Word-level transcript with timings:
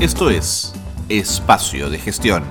Esto 0.00 0.30
es 0.30 0.72
Espacio 1.08 1.90
de 1.90 1.98
Gestión, 1.98 2.44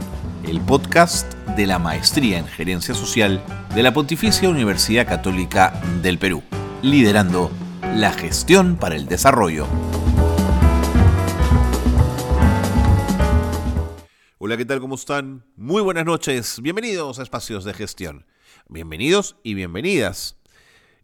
el 0.46 0.60
podcast 0.60 1.34
de 1.56 1.66
la 1.66 1.80
Maestría 1.80 2.40
en 2.40 2.46
Gerencia 2.46 2.94
Social 2.94 3.42
de 3.74 3.84
la 3.84 3.94
Pontificia 3.94 4.50
Universidad 4.50 5.08
Católica 5.08 5.82
del 6.04 6.20
Perú, 6.20 6.44
liderando 6.82 7.50
la 7.96 8.12
gestión 8.12 8.76
para 8.76 8.98
el 8.98 9.08
desarrollo. 9.08 9.66
Hola, 14.40 14.58
¿qué 14.58 14.66
tal? 14.66 14.82
¿Cómo 14.82 14.96
están? 14.96 15.46
Muy 15.56 15.82
buenas 15.82 16.04
noches. 16.04 16.62
Bienvenidos 16.62 17.18
a 17.18 17.24
Espacios 17.24 17.64
de 17.64 17.74
Gestión. 17.74 18.26
Bienvenidos 18.68 19.38
y 19.42 19.54
bienvenidas. 19.54 20.37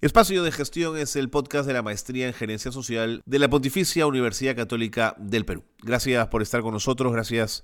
Espacio 0.04 0.44
de 0.44 0.52
Gestión 0.52 0.98
es 0.98 1.16
el 1.16 1.30
podcast 1.30 1.66
de 1.66 1.72
la 1.72 1.82
Maestría 1.82 2.28
en 2.28 2.34
Gerencia 2.34 2.74
Social 2.74 3.22
de 3.26 3.40
la 3.40 3.50
Pontificia 3.50 4.06
Universidad 4.06 4.54
Católica 4.54 5.16
del 5.18 5.46
Perú. 5.46 5.64
Gracias 5.82 6.28
por 6.28 6.42
estar 6.42 6.62
con 6.62 6.74
nosotros, 6.74 7.14
gracias 7.14 7.64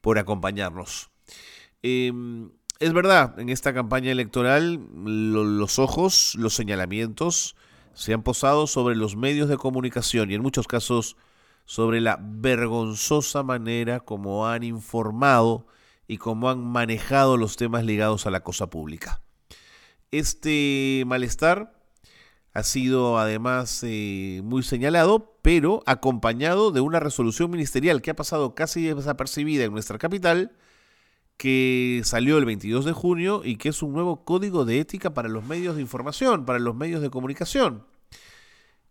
por 0.00 0.18
acompañarnos. 0.18 1.10
Em, 1.82 2.52
es 2.78 2.94
verdad, 2.94 3.38
en 3.38 3.50
esta 3.50 3.74
campaña 3.74 4.10
electoral 4.12 4.80
los 5.04 5.78
ojos, 5.78 6.34
los 6.36 6.54
señalamientos 6.54 7.54
se 7.92 8.14
han 8.14 8.22
posado 8.22 8.66
sobre 8.66 8.96
los 8.96 9.14
medios 9.14 9.50
de 9.50 9.58
comunicación 9.58 10.30
y 10.30 10.36
en 10.36 10.42
muchos 10.42 10.66
casos 10.66 11.18
sobre 11.66 12.00
la 12.00 12.18
vergonzosa 12.18 13.42
manera 13.42 14.00
como 14.00 14.48
han 14.48 14.62
informado 14.62 15.66
y 16.08 16.16
cómo 16.16 16.48
han 16.48 16.64
manejado 16.64 17.36
los 17.36 17.58
temas 17.58 17.84
ligados 17.84 18.26
a 18.26 18.30
la 18.30 18.40
cosa 18.40 18.70
pública. 18.70 19.20
Este 20.18 21.02
malestar 21.08 21.76
ha 22.52 22.62
sido 22.62 23.18
además 23.18 23.80
eh, 23.82 24.42
muy 24.44 24.62
señalado, 24.62 25.40
pero 25.42 25.82
acompañado 25.86 26.70
de 26.70 26.80
una 26.80 27.00
resolución 27.00 27.50
ministerial 27.50 28.00
que 28.00 28.12
ha 28.12 28.16
pasado 28.16 28.54
casi 28.54 28.84
desapercibida 28.84 29.64
en 29.64 29.72
nuestra 29.72 29.98
capital, 29.98 30.56
que 31.36 32.00
salió 32.04 32.38
el 32.38 32.44
22 32.44 32.84
de 32.84 32.92
junio 32.92 33.42
y 33.44 33.56
que 33.56 33.70
es 33.70 33.82
un 33.82 33.92
nuevo 33.92 34.24
código 34.24 34.64
de 34.64 34.78
ética 34.78 35.14
para 35.14 35.28
los 35.28 35.44
medios 35.46 35.74
de 35.74 35.82
información, 35.82 36.44
para 36.44 36.60
los 36.60 36.76
medios 36.76 37.02
de 37.02 37.10
comunicación. 37.10 37.84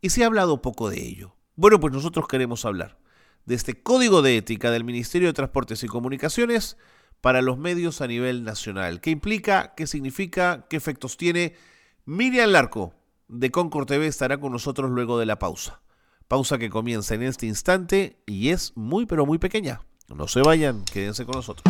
Y 0.01 0.09
se 0.09 0.23
ha 0.23 0.27
hablado 0.27 0.61
poco 0.61 0.89
de 0.89 1.01
ello. 1.07 1.37
Bueno, 1.55 1.79
pues 1.79 1.93
nosotros 1.93 2.27
queremos 2.27 2.65
hablar 2.65 2.99
de 3.45 3.55
este 3.55 3.81
código 3.81 4.23
de 4.23 4.35
ética 4.35 4.71
del 4.71 4.83
Ministerio 4.83 5.29
de 5.29 5.33
Transportes 5.33 5.85
y 5.85 5.87
Comunicaciones 5.87 6.75
para 7.23 7.41
los 7.41 7.57
medios 7.57 8.01
a 8.01 8.07
nivel 8.07 8.43
nacional. 8.43 8.99
¿Qué 8.99 9.09
implica? 9.09 9.73
¿Qué 9.77 9.87
significa? 9.87 10.65
¿Qué 10.69 10.75
efectos 10.75 11.15
tiene? 11.15 11.55
Miriam 12.03 12.49
Larco, 12.49 12.93
de 13.29 13.49
Concord 13.49 13.87
TV, 13.87 14.07
estará 14.07 14.41
con 14.41 14.51
nosotros 14.51 14.91
luego 14.91 15.17
de 15.17 15.25
la 15.25 15.39
pausa. 15.39 15.79
Pausa 16.27 16.57
que 16.57 16.69
comienza 16.69 17.15
en 17.15 17.23
este 17.23 17.45
instante 17.45 18.17
y 18.25 18.49
es 18.49 18.73
muy 18.75 19.05
pero 19.05 19.25
muy 19.25 19.37
pequeña. 19.37 19.79
No 20.13 20.27
se 20.27 20.41
vayan, 20.41 20.83
quédense 20.83 21.23
con 21.23 21.35
nosotros. 21.35 21.63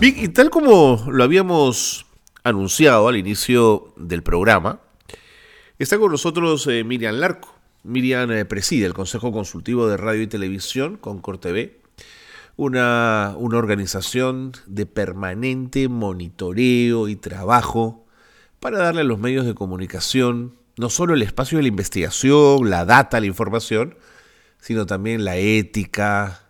Y 0.00 0.28
tal 0.30 0.50
como 0.50 1.04
lo 1.08 1.22
habíamos 1.22 2.04
anunciado 2.42 3.06
al 3.06 3.16
inicio 3.16 3.94
del 3.96 4.24
programa, 4.24 4.80
está 5.78 6.00
con 6.00 6.10
nosotros 6.10 6.66
eh, 6.66 6.82
Miriam 6.82 7.14
Larco. 7.14 7.59
Miriam 7.82 8.30
eh, 8.30 8.44
preside 8.44 8.86
el 8.86 8.94
Consejo 8.94 9.32
Consultivo 9.32 9.88
de 9.88 9.96
Radio 9.96 10.22
y 10.22 10.26
Televisión, 10.26 10.96
Concord 10.96 11.40
TV, 11.40 11.80
una, 12.56 13.34
una 13.38 13.58
organización 13.58 14.52
de 14.66 14.86
permanente 14.86 15.88
monitoreo 15.88 17.08
y 17.08 17.16
trabajo 17.16 18.06
para 18.60 18.78
darle 18.78 19.00
a 19.00 19.04
los 19.04 19.18
medios 19.18 19.46
de 19.46 19.54
comunicación 19.54 20.60
no 20.76 20.88
solo 20.88 21.14
el 21.14 21.22
espacio 21.22 21.58
de 21.58 21.62
la 21.62 21.68
investigación, 21.68 22.70
la 22.70 22.84
data, 22.84 23.20
la 23.20 23.26
información, 23.26 23.96
sino 24.60 24.86
también 24.86 25.24
la 25.24 25.36
ética, 25.36 26.48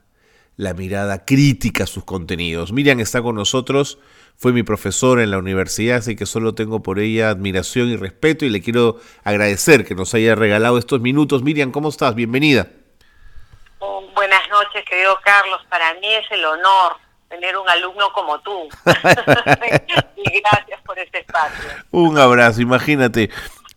la 0.56 0.74
mirada 0.74 1.24
crítica 1.24 1.84
a 1.84 1.86
sus 1.88 2.04
contenidos. 2.04 2.72
Miriam 2.72 3.00
está 3.00 3.22
con 3.22 3.34
nosotros, 3.34 3.98
fue 4.40 4.54
mi 4.54 4.62
profesora 4.62 5.22
en 5.22 5.30
la 5.30 5.36
universidad, 5.36 5.98
así 5.98 6.16
que 6.16 6.24
solo 6.24 6.54
tengo 6.54 6.82
por 6.82 6.98
ella 6.98 7.28
admiración 7.28 7.90
y 7.90 7.96
respeto 7.96 8.46
y 8.46 8.48
le 8.48 8.62
quiero 8.62 8.96
agradecer 9.22 9.84
que 9.84 9.94
nos 9.94 10.14
haya 10.14 10.34
regalado 10.34 10.78
estos 10.78 11.02
minutos. 11.02 11.42
Miriam, 11.42 11.70
¿cómo 11.70 11.90
estás? 11.90 12.14
Bienvenida. 12.14 12.66
Buenas 14.14 14.40
noches, 14.48 14.82
querido 14.88 15.18
Carlos. 15.22 15.60
Para 15.68 15.92
mí 15.92 16.06
es 16.06 16.24
el 16.30 16.42
honor 16.42 16.92
tener 17.28 17.54
un 17.54 17.68
alumno 17.68 18.06
como 18.14 18.40
tú. 18.40 18.66
y 20.16 20.40
gracias 20.40 20.80
por 20.86 20.98
este 20.98 21.18
espacio. 21.18 21.70
Un 21.90 22.16
abrazo, 22.16 22.62
imagínate. 22.62 23.28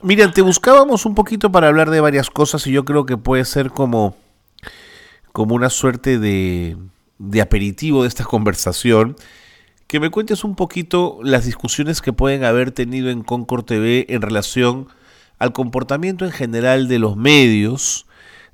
Miriam, 0.02 0.32
te 0.32 0.42
buscábamos 0.42 1.06
un 1.06 1.14
poquito 1.14 1.52
para 1.52 1.68
hablar 1.68 1.90
de 1.90 2.00
varias 2.00 2.30
cosas 2.30 2.66
y 2.68 2.72
yo 2.72 2.86
creo 2.86 3.06
que 3.06 3.18
puede 3.18 3.44
ser 3.44 3.70
como, 3.70 4.16
como 5.34 5.56
una 5.56 5.70
suerte 5.70 6.20
de, 6.20 6.78
de 7.18 7.42
aperitivo 7.42 8.04
de 8.04 8.08
esta 8.08 8.24
conversación. 8.24 9.18
Que 9.88 10.00
me 10.00 10.10
cuentes 10.10 10.44
un 10.44 10.56
poquito 10.56 11.20
las 11.22 11.46
discusiones 11.46 12.02
que 12.02 12.14
pueden 12.14 12.44
haber 12.44 12.72
tenido 12.72 13.10
en 13.10 13.24
Concord 13.24 13.66
TV 13.66 14.06
en 14.10 14.22
relación 14.22 14.88
al 15.40 15.54
comportamiento 15.54 16.26
en 16.26 16.32
general 16.32 16.88
de 16.88 17.00
los 17.00 17.16
medios 17.16 18.06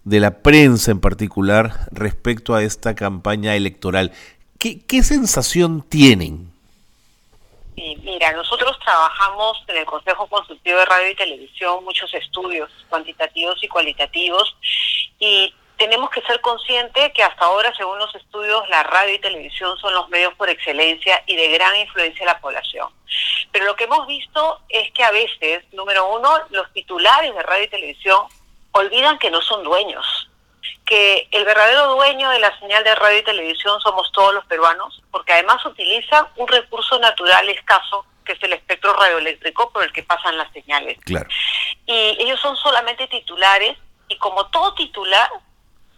de 0.03 0.19
la 0.19 0.41
prensa 0.41 0.91
en 0.91 0.99
particular 0.99 1.87
respecto 1.91 2.55
a 2.55 2.63
esta 2.63 2.95
campaña 2.95 3.55
electoral. 3.55 4.11
¿Qué, 4.57 5.03
sensación 5.03 5.83
tienen? 5.87 6.51
Mira, 7.77 8.33
nosotros 8.33 8.77
trabajamos 8.83 9.63
en 9.67 9.77
el 9.77 9.85
Consejo 9.85 10.27
Consultivo 10.27 10.79
de 10.79 10.85
Radio 10.85 11.11
y 11.11 11.15
Televisión 11.15 11.83
muchos 11.85 12.13
estudios 12.13 12.69
cuantitativos 12.89 13.63
y 13.63 13.67
cualitativos 13.69 14.57
y 15.17 15.53
tenemos 15.79 16.09
que 16.09 16.21
ser 16.21 16.41
conscientes 16.41 17.13
que 17.13 17.23
hasta 17.23 17.45
ahora, 17.45 17.73
según 17.75 17.97
los 17.97 18.13
estudios, 18.13 18.67
la 18.69 18.83
radio 18.83 19.15
y 19.15 19.19
televisión 19.19 19.77
son 19.77 19.93
los 19.93 20.09
medios 20.09 20.33
por 20.35 20.49
excelencia 20.49 21.23
y 21.25 21.37
de 21.37 21.47
gran 21.47 21.75
influencia 21.77 22.21
en 22.21 22.27
la 22.27 22.39
población. 22.39 22.89
Pero 23.53 23.65
lo 23.65 23.75
que 23.77 23.85
hemos 23.85 24.05
visto 24.05 24.59
es 24.67 24.91
que 24.91 25.03
a 25.03 25.11
veces, 25.11 25.63
número 25.71 26.13
uno, 26.13 26.29
los 26.49 26.71
titulares 26.73 27.33
de 27.33 27.41
radio 27.41 27.63
y 27.63 27.69
televisión 27.69 28.27
olvidan 28.71 29.17
que 29.19 29.31
no 29.31 29.41
son 29.41 29.63
dueños, 29.63 30.29
que 30.85 31.29
el 31.31 31.45
verdadero 31.45 31.95
dueño 31.95 32.29
de 32.29 32.39
la 32.39 32.59
señal 32.59 32.83
de 32.83 32.95
radio 32.95 33.19
y 33.19 33.23
televisión 33.23 33.79
somos 33.79 34.11
todos 34.11 34.33
los 34.33 34.45
peruanos, 34.45 35.01
porque 35.11 35.31
además 35.31 35.65
utilizan 35.65 36.27
un 36.35 36.47
recurso 36.49 36.99
natural 36.99 37.47
escaso 37.49 38.05
que 38.25 38.33
es 38.33 38.43
el 38.43 38.53
espectro 38.53 38.93
radioeléctrico 38.93 39.71
por 39.71 39.83
el 39.83 39.93
que 39.93 40.03
pasan 40.03 40.37
las 40.37 40.51
señales. 40.51 40.99
Claro. 41.05 41.27
Y 41.85 42.17
ellos 42.19 42.39
son 42.41 42.55
solamente 42.57 43.07
titulares 43.07 43.77
y 44.09 44.17
como 44.17 44.45
todo 44.47 44.73
titular 44.75 45.29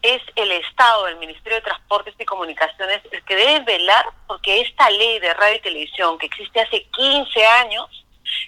es 0.01 0.21
el 0.35 0.51
Estado, 0.51 1.07
el 1.07 1.17
Ministerio 1.17 1.57
de 1.57 1.65
Transportes 1.65 2.15
y 2.17 2.25
Comunicaciones 2.25 3.01
el 3.11 3.23
que 3.23 3.35
debe 3.35 3.59
velar 3.59 4.05
porque 4.27 4.61
esta 4.61 4.89
ley 4.89 5.19
de 5.19 5.33
radio 5.33 5.57
y 5.57 5.61
televisión 5.61 6.17
que 6.17 6.25
existe 6.25 6.61
hace 6.61 6.83
15 6.91 7.45
años, 7.45 8.05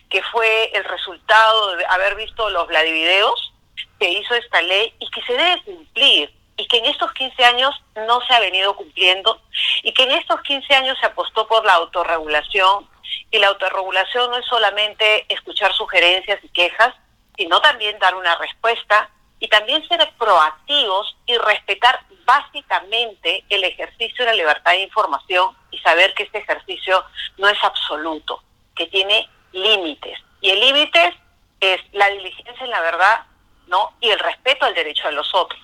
que 0.10 0.24
fue 0.24 0.72
el 0.74 0.84
resultado 0.84 1.76
de 1.76 1.86
haber 1.86 2.16
visto 2.16 2.50
los 2.50 2.68
Vladivideos, 2.68 3.54
que 4.00 4.10
hizo 4.10 4.34
esta 4.36 4.62
ley 4.62 4.94
y 5.00 5.10
que 5.12 5.22
se 5.24 5.34
debe 5.34 5.62
cumplir 5.64 6.34
y 6.58 6.68
que 6.68 6.78
en 6.78 6.86
estos 6.86 7.12
15 7.14 7.44
años 7.46 7.84
no 7.96 8.22
se 8.22 8.34
ha 8.34 8.40
venido 8.40 8.76
cumpliendo 8.76 9.42
y 9.84 9.92
que 9.94 10.04
en 10.04 10.12
estos 10.12 10.42
15 10.42 10.74
años 10.76 10.98
se 11.00 11.08
apostó 11.08 11.48
por 11.48 11.66
la 11.66 11.74
autorregulación 11.74 12.88
y 13.32 13.40
la 13.40 13.48
autorregulación 13.48 14.32
no 14.32 14.38
es 14.38 14.46
solamente 14.46 15.26
escuchar 15.34 15.74
sugerencias 15.74 16.40
y 16.44 16.50
quejas, 16.50 16.94
sino 17.36 17.60
también 17.62 17.98
dar 18.00 18.16
una 18.16 18.36
respuesta 18.38 19.10
y 19.44 19.50
también 19.50 19.86
ser 19.90 20.00
proactivos 20.18 21.18
y 21.26 21.38
respetar 21.38 22.00
básicamente 22.26 23.44
el 23.50 23.66
ejercicio 23.66 24.24
de 24.24 24.32
la 24.32 24.38
libertad 24.38 24.72
de 24.72 24.84
información 24.84 25.54
y 25.70 25.80
saber 25.80 26.14
que 26.14 26.24
este 26.24 26.38
ejercicio 26.38 27.04
no 27.38 27.50
es 27.50 27.58
absoluto, 27.62 28.42
que 28.74 28.88
tiene 28.88 29.28
límites. 29.52 30.18
Y 30.40 30.50
el 30.50 30.62
límite 30.62 31.14
es 31.60 31.82
la 31.92 32.10
diligencia 32.12 32.64
en 32.64 32.70
la 32.70 32.80
verdad 32.80 33.26
¿no? 33.68 33.92
y 34.00 34.12
el 34.12 34.20
respeto 34.20 34.66
al 34.66 34.76
derecho 34.76 35.10
de 35.10 35.14
los 35.14 35.36
otros. 35.36 35.60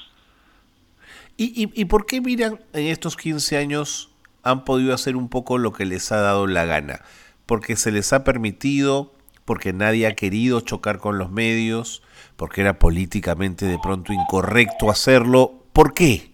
¿Y, 1.37 1.45
y, 1.63 1.81
y 1.81 1.85
por 1.85 2.05
qué 2.05 2.19
miran 2.19 2.59
en 2.73 2.87
estos 2.87 3.15
15 3.15 3.55
años 3.55 4.09
han 4.43 4.65
podido 4.65 4.93
hacer 4.93 5.15
un 5.15 5.29
poco 5.29 5.57
lo 5.57 5.71
que 5.71 5.85
les 5.85 6.11
ha 6.11 6.19
dado 6.19 6.47
la 6.47 6.65
gana? 6.65 6.99
Porque 7.45 7.77
se 7.77 7.93
les 7.93 8.11
ha 8.11 8.25
permitido, 8.25 9.13
porque 9.49 9.73
nadie 9.73 10.05
ha 10.05 10.15
querido 10.15 10.61
chocar 10.61 10.99
con 10.99 11.17
los 11.17 11.31
medios, 11.31 12.03
porque 12.37 12.61
era 12.61 12.77
políticamente 12.77 13.65
de 13.65 13.79
pronto 13.79 14.13
incorrecto 14.13 14.91
hacerlo. 14.91 15.53
¿Por 15.73 15.95
qué? 15.95 16.29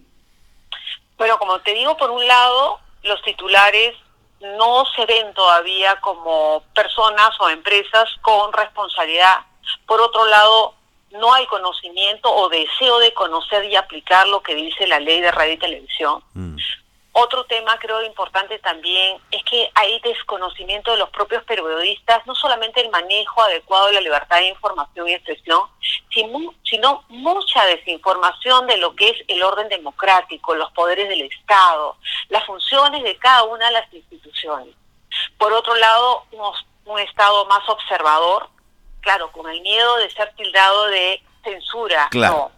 Bueno, 1.17 1.39
como 1.39 1.57
te 1.61 1.73
digo, 1.73 1.95
por 1.95 2.11
un 2.11 2.27
lado, 2.27 2.81
los 3.03 3.21
titulares 3.21 3.95
no 4.41 4.83
se 4.97 5.05
ven 5.05 5.33
todavía 5.33 5.95
como 6.01 6.61
personas 6.75 7.29
o 7.39 7.47
empresas 7.47 8.09
con 8.21 8.51
responsabilidad. 8.51 9.37
Por 9.87 10.01
otro 10.01 10.25
lado, 10.25 10.73
no 11.11 11.33
hay 11.33 11.45
conocimiento 11.45 12.29
o 12.29 12.49
deseo 12.49 12.99
de 12.99 13.13
conocer 13.13 13.63
y 13.63 13.77
aplicar 13.77 14.27
lo 14.27 14.43
que 14.43 14.55
dice 14.55 14.87
la 14.87 14.99
ley 14.99 15.21
de 15.21 15.31
radio 15.31 15.53
y 15.53 15.57
televisión. 15.57 16.21
Mm. 16.33 16.57
Otro 17.17 17.45
tema 17.45 17.79
creo 17.79 18.03
importante 18.03 18.59
también 18.59 19.17
es 19.31 19.41
que 19.45 19.71
hay 19.73 20.01
desconocimiento 20.01 20.91
de 20.91 20.97
los 20.97 21.09
propios 21.11 21.45
periodistas, 21.45 22.27
no 22.27 22.35
solamente 22.35 22.81
el 22.81 22.89
manejo 22.89 23.41
adecuado 23.41 23.87
de 23.87 23.93
la 23.93 24.01
libertad 24.01 24.35
de 24.35 24.49
información 24.49 25.07
y 25.07 25.13
expresión, 25.13 25.61
sino 26.11 27.05
mucha 27.07 27.65
desinformación 27.67 28.67
de 28.67 28.75
lo 28.75 28.93
que 28.97 29.11
es 29.11 29.17
el 29.29 29.41
orden 29.43 29.69
democrático, 29.69 30.55
los 30.55 30.69
poderes 30.73 31.07
del 31.07 31.21
Estado, 31.21 31.95
las 32.27 32.45
funciones 32.45 33.01
de 33.01 33.15
cada 33.15 33.43
una 33.43 33.67
de 33.67 33.71
las 33.71 33.93
instituciones. 33.93 34.75
Por 35.37 35.53
otro 35.53 35.73
lado, 35.75 36.25
un, 36.85 36.99
Estado 36.99 37.45
más 37.45 37.67
observador, 37.69 38.49
claro, 38.99 39.31
con 39.31 39.49
el 39.49 39.61
miedo 39.61 39.95
de 39.97 40.11
ser 40.11 40.33
tildado 40.35 40.87
de 40.87 41.23
censura. 41.45 42.09
No, 42.11 42.51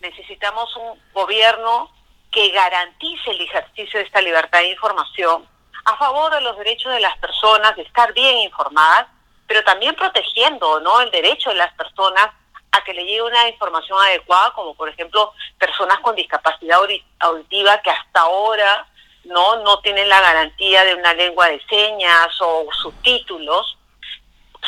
necesitamos 0.00 0.74
un 0.76 1.00
gobierno 1.12 1.88
que 2.30 2.50
garantice 2.50 3.30
el 3.30 3.40
ejercicio 3.40 3.98
de 3.98 4.06
esta 4.06 4.20
libertad 4.20 4.60
de 4.60 4.70
información 4.70 5.48
a 5.84 5.96
favor 5.96 6.32
de 6.32 6.40
los 6.42 6.56
derechos 6.58 6.92
de 6.92 7.00
las 7.00 7.16
personas 7.18 7.74
de 7.76 7.82
estar 7.82 8.12
bien 8.12 8.38
informadas, 8.38 9.06
pero 9.46 9.64
también 9.64 9.94
protegiendo 9.94 10.80
¿no? 10.80 11.00
el 11.00 11.10
derecho 11.10 11.50
de 11.50 11.56
las 11.56 11.72
personas 11.74 12.30
a 12.72 12.84
que 12.84 12.94
le 12.94 13.04
llegue 13.04 13.22
una 13.22 13.48
información 13.48 13.98
adecuada, 14.00 14.52
como 14.52 14.74
por 14.74 14.88
ejemplo 14.88 15.32
personas 15.58 15.98
con 16.00 16.14
discapacidad 16.14 16.78
auditiva 17.18 17.80
que 17.82 17.90
hasta 17.90 18.20
ahora 18.20 18.86
no 19.24 19.56
no 19.62 19.80
tienen 19.80 20.08
la 20.08 20.20
garantía 20.20 20.84
de 20.84 20.94
una 20.94 21.12
lengua 21.14 21.48
de 21.48 21.60
señas 21.68 22.28
o 22.40 22.68
subtítulos. 22.80 23.76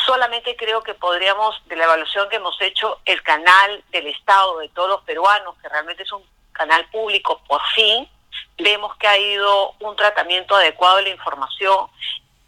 Solamente 0.05 0.55
creo 0.57 0.81
que 0.81 0.95
podríamos, 0.95 1.61
de 1.67 1.75
la 1.75 1.85
evaluación 1.85 2.27
que 2.27 2.35
hemos 2.37 2.59
hecho, 2.61 2.99
el 3.05 3.21
canal 3.23 3.83
del 3.91 4.07
Estado 4.07 4.57
de 4.59 4.69
todos 4.69 4.89
los 4.89 5.01
peruanos, 5.03 5.55
que 5.61 5.69
realmente 5.69 6.03
es 6.03 6.11
un 6.11 6.23
canal 6.53 6.85
público, 6.89 7.41
por 7.47 7.61
fin 7.75 8.07
vemos 8.57 8.95
que 8.97 9.07
ha 9.07 9.13
habido 9.13 9.73
un 9.79 9.95
tratamiento 9.95 10.55
adecuado 10.55 10.97
de 10.97 11.03
la 11.03 11.09
información, 11.09 11.87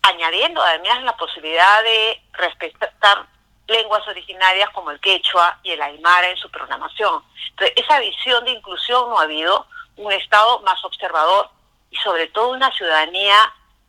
añadiendo 0.04 0.62
además 0.62 1.04
la 1.04 1.18
posibilidad 1.18 1.84
de 1.84 2.22
respetar 2.34 3.26
lenguas 3.68 4.08
originarias 4.08 4.70
como 4.70 4.92
el 4.92 5.00
quechua 5.00 5.60
y 5.64 5.72
el 5.72 5.82
aymara 5.82 6.30
en 6.30 6.38
su 6.38 6.50
programación. 6.52 7.24
Entonces, 7.50 7.76
esa 7.78 8.00
visión 8.00 8.46
de 8.46 8.52
inclusión 8.52 9.10
no 9.10 9.20
ha 9.20 9.24
habido, 9.24 9.68
un 9.98 10.12
Estado 10.12 10.60
más 10.60 10.84
observador 10.84 11.50
y 11.90 11.96
sobre 11.98 12.28
todo 12.28 12.50
una 12.50 12.72
ciudadanía 12.74 13.36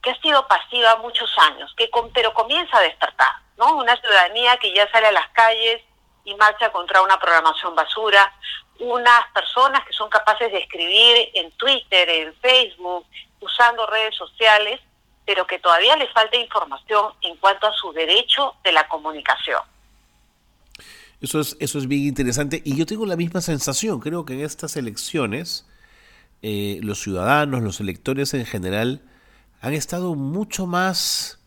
que 0.02 0.10
ha 0.10 0.20
sido 0.20 0.46
pasiva 0.46 0.96
muchos 0.96 1.30
años, 1.38 1.74
que 1.76 1.90
pero 2.14 2.32
comienza 2.32 2.78
a 2.78 2.82
despertar, 2.82 3.32
¿no? 3.56 3.74
Una 3.74 3.96
ciudadanía 3.96 4.56
que 4.58 4.72
ya 4.72 4.88
sale 4.90 5.08
a 5.08 5.12
las 5.12 5.28
calles 5.30 5.82
y 6.26 6.34
marcha 6.34 6.70
contra 6.70 7.00
una 7.00 7.18
programación 7.18 7.74
basura, 7.74 8.30
unas 8.80 9.22
personas 9.32 9.86
que 9.86 9.92
son 9.94 10.10
capaces 10.10 10.52
de 10.52 10.58
escribir 10.58 11.30
en 11.32 11.50
Twitter, 11.52 12.08
en 12.08 12.34
Facebook, 12.34 13.06
usando 13.40 13.86
redes 13.86 14.14
sociales, 14.14 14.80
pero 15.24 15.46
que 15.46 15.58
todavía 15.58 15.96
les 15.96 16.12
falta 16.12 16.36
información 16.36 17.12
en 17.22 17.36
cuanto 17.36 17.66
a 17.66 17.72
su 17.72 17.92
derecho 17.92 18.54
de 18.62 18.72
la 18.72 18.86
comunicación. 18.88 19.60
Eso 21.20 21.40
es, 21.40 21.56
eso 21.60 21.78
es 21.78 21.88
bien 21.88 22.02
interesante. 22.02 22.60
Y 22.64 22.76
yo 22.76 22.84
tengo 22.84 23.06
la 23.06 23.16
misma 23.16 23.40
sensación, 23.40 24.00
creo 24.00 24.26
que 24.26 24.34
en 24.34 24.44
estas 24.44 24.76
elecciones 24.76 25.66
eh, 26.42 26.80
los 26.82 27.00
ciudadanos, 27.00 27.62
los 27.62 27.80
electores 27.80 28.34
en 28.34 28.44
general, 28.44 29.00
han 29.60 29.72
estado 29.72 30.14
mucho 30.14 30.66
más 30.66 31.38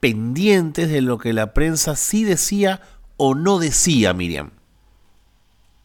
pendientes 0.00 0.90
de 0.90 1.00
lo 1.00 1.18
que 1.18 1.32
la 1.32 1.54
prensa 1.54 1.94
sí 1.96 2.24
decía 2.24 2.80
o 3.24 3.36
no 3.36 3.60
decía, 3.60 4.12
Miriam. 4.12 4.50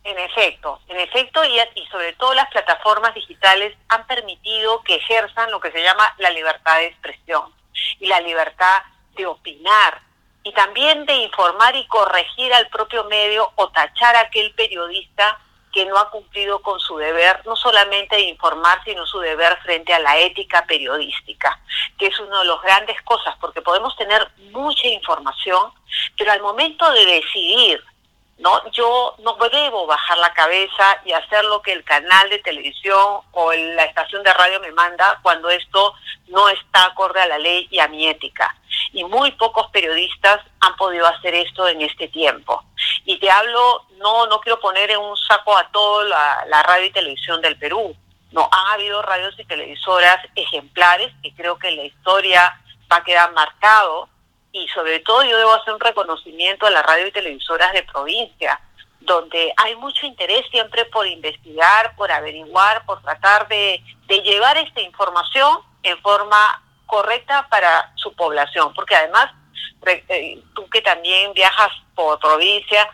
En 0.04 0.18
efecto, 0.18 0.82
en 0.88 1.00
efecto, 1.00 1.44
y, 1.46 1.86
sobre 1.92 2.14
todo 2.14 2.34
las 2.34 2.50
plataformas 2.50 3.14
digitales 3.14 3.78
han 3.90 4.08
permitido 4.08 4.82
que 4.82 4.96
ejerzan 4.96 5.52
lo 5.52 5.60
que 5.60 5.72
se 5.72 5.84
llama 5.84 6.16
la 6.18 6.32
libertad 6.32 6.78
de 6.78 6.88
expresión 6.88 7.54
y 8.00 8.08
la 8.08 8.22
libertad 8.22 8.82
de 9.16 9.28
opinar 9.28 10.02
y 10.42 10.52
también 10.54 11.06
de 11.06 11.14
informar 11.14 11.76
y 11.76 11.86
corregir 11.86 12.52
al 12.56 12.70
propio 12.70 13.04
medio 13.04 13.52
o 13.54 13.70
tachar 13.70 14.16
a 14.16 14.22
aquel 14.22 14.52
periodista 14.56 15.40
que 15.78 15.86
no 15.86 15.96
ha 15.96 16.10
cumplido 16.10 16.58
con 16.64 16.80
su 16.80 16.98
deber, 16.98 17.46
no 17.46 17.56
solamente 17.56 18.16
de 18.16 18.24
informar, 18.24 18.84
sino 18.84 19.06
su 19.06 19.20
deber 19.20 19.60
frente 19.62 19.94
a 19.94 20.00
la 20.00 20.18
ética 20.18 20.66
periodística, 20.66 21.62
que 22.00 22.08
es 22.08 22.20
una 22.20 22.40
de 22.40 22.46
las 22.46 22.60
grandes 22.64 23.00
cosas, 23.04 23.36
porque 23.40 23.62
podemos 23.62 23.96
tener 23.96 24.28
mucha 24.50 24.88
información, 24.88 25.72
pero 26.18 26.32
al 26.32 26.42
momento 26.42 26.92
de 26.94 27.06
decidir 27.06 27.84
¿no? 28.38 28.70
Yo 28.72 29.16
no 29.20 29.36
debo 29.50 29.88
bajar 29.88 30.18
la 30.20 30.34
cabeza 30.34 31.02
y 31.06 31.12
hacer 31.12 31.44
lo 31.46 31.62
que 31.62 31.74
el 31.74 31.84
canal 31.84 32.30
de 32.30 32.40
televisión 32.40 33.22
o 33.32 33.54
la 33.54 33.86
estación 33.86 34.24
de 34.24 34.34
radio 34.34 34.60
me 34.60 34.72
manda 34.72 35.20
cuando 35.24 35.50
esto 35.50 35.94
no 36.28 36.48
está 36.50 36.86
acorde 36.86 37.22
a 37.22 37.28
la 37.28 37.40
ley 37.40 37.68
y 37.72 37.80
a 37.80 37.88
mi 37.88 38.08
ética. 38.08 38.56
Y 38.94 39.04
muy 39.04 39.32
pocos 39.32 39.70
periodistas 39.72 40.42
han 40.60 40.76
podido 40.76 41.08
hacer 41.08 41.34
esto 41.34 41.68
en 41.68 41.82
este 41.82 42.08
tiempo. 42.10 42.64
Y 43.06 43.18
te 43.20 43.30
hablo, 43.30 43.86
no, 43.98 44.28
no 44.28 44.40
quiero 44.40 44.60
poner 44.60 44.92
en 44.92 45.00
un 45.00 45.18
saco 45.18 45.58
a 45.58 45.70
todo 45.72 46.04
la, 46.04 46.46
la 46.48 46.62
radio 46.64 46.86
y 46.86 46.92
televisión 46.92 47.42
del 47.42 47.58
Perú. 47.58 47.96
No, 48.32 48.48
han 48.52 48.74
habido 48.74 49.02
radios 49.02 49.36
y 49.40 49.46
televisoras 49.46 50.18
ejemplares 50.36 51.12
que 51.24 51.34
creo 51.34 51.58
que 51.58 51.70
en 51.70 51.78
la 51.78 51.86
historia 51.86 52.62
va 52.92 52.98
a 52.98 53.04
quedar 53.04 53.32
marcado 53.34 54.10
y 54.52 54.68
sobre 54.70 55.00
todo 55.02 55.24
yo 55.24 55.38
debo 55.38 55.54
hacer 55.54 55.74
un 55.74 55.80
reconocimiento 55.80 56.66
a 56.66 56.72
las 56.72 56.86
radio 56.86 57.08
y 57.08 57.12
televisoras 57.12 57.74
de 57.74 57.84
provincia, 57.84 58.60
donde 59.00 59.54
hay 59.58 59.76
mucho 59.76 60.06
interés 60.06 60.46
siempre 60.52 60.86
por 60.86 61.08
investigar, 61.08 61.96
por 61.96 62.12
averiguar, 62.12 62.86
por 62.86 63.02
tratar 63.02 63.48
de, 63.48 63.82
llevar 64.08 64.58
esta 64.58 64.82
información 64.82 65.60
en 65.84 65.98
forma 66.02 66.64
correcta 66.86 67.48
para 67.50 67.92
su 67.96 68.14
población, 68.14 68.74
porque 68.74 68.96
además 68.96 69.32
eh, 69.86 70.42
tú 70.56 70.68
que 70.70 70.82
también 70.82 71.34
viajas 71.34 71.72
por 71.94 72.20
provincia, 72.20 72.90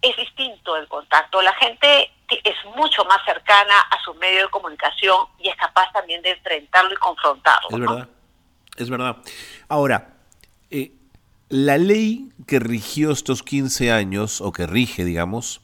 es 0.00 0.16
distinto 0.16 0.76
el 0.76 0.88
contacto. 0.88 1.40
La 1.42 1.54
gente 1.54 2.10
es 2.28 2.56
mucho 2.76 3.04
más 3.04 3.18
cercana 3.24 3.80
a 3.90 4.02
su 4.02 4.14
medio 4.14 4.42
de 4.42 4.50
comunicación 4.50 5.26
y 5.38 5.48
es 5.48 5.56
capaz 5.56 5.90
también 5.92 6.22
de 6.22 6.30
enfrentarlo 6.30 6.92
y 6.92 6.96
confrontarlo. 6.96 7.68
Es 7.70 7.78
verdad, 7.78 8.08
es 8.76 8.90
verdad. 8.90 9.16
Ahora, 9.68 10.11
eh, 10.72 10.92
la 11.50 11.76
ley 11.76 12.30
que 12.46 12.58
rigió 12.58 13.12
estos 13.12 13.42
15 13.42 13.92
años, 13.92 14.40
o 14.40 14.52
que 14.52 14.66
rige, 14.66 15.04
digamos, 15.04 15.60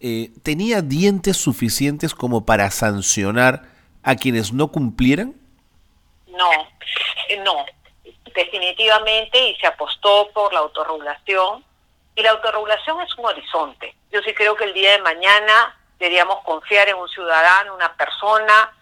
eh, 0.00 0.30
¿tenía 0.42 0.80
dientes 0.80 1.36
suficientes 1.36 2.14
como 2.14 2.46
para 2.46 2.70
sancionar 2.70 3.62
a 4.02 4.16
quienes 4.16 4.54
no 4.54 4.68
cumplieran? 4.68 5.34
No, 6.26 6.50
eh, 7.28 7.36
no, 7.44 7.66
definitivamente, 8.34 9.50
y 9.50 9.54
se 9.56 9.66
apostó 9.66 10.30
por 10.32 10.52
la 10.54 10.60
autorregulación, 10.60 11.62
y 12.16 12.22
la 12.22 12.30
autorregulación 12.30 13.02
es 13.02 13.14
un 13.18 13.26
horizonte. 13.26 13.94
Yo 14.10 14.20
sí 14.22 14.32
creo 14.32 14.56
que 14.56 14.64
el 14.64 14.72
día 14.72 14.92
de 14.92 15.02
mañana 15.02 15.78
deberíamos 15.98 16.42
confiar 16.44 16.88
en 16.88 16.96
un 16.96 17.08
ciudadano, 17.08 17.74
una 17.74 17.94
persona, 17.96 18.72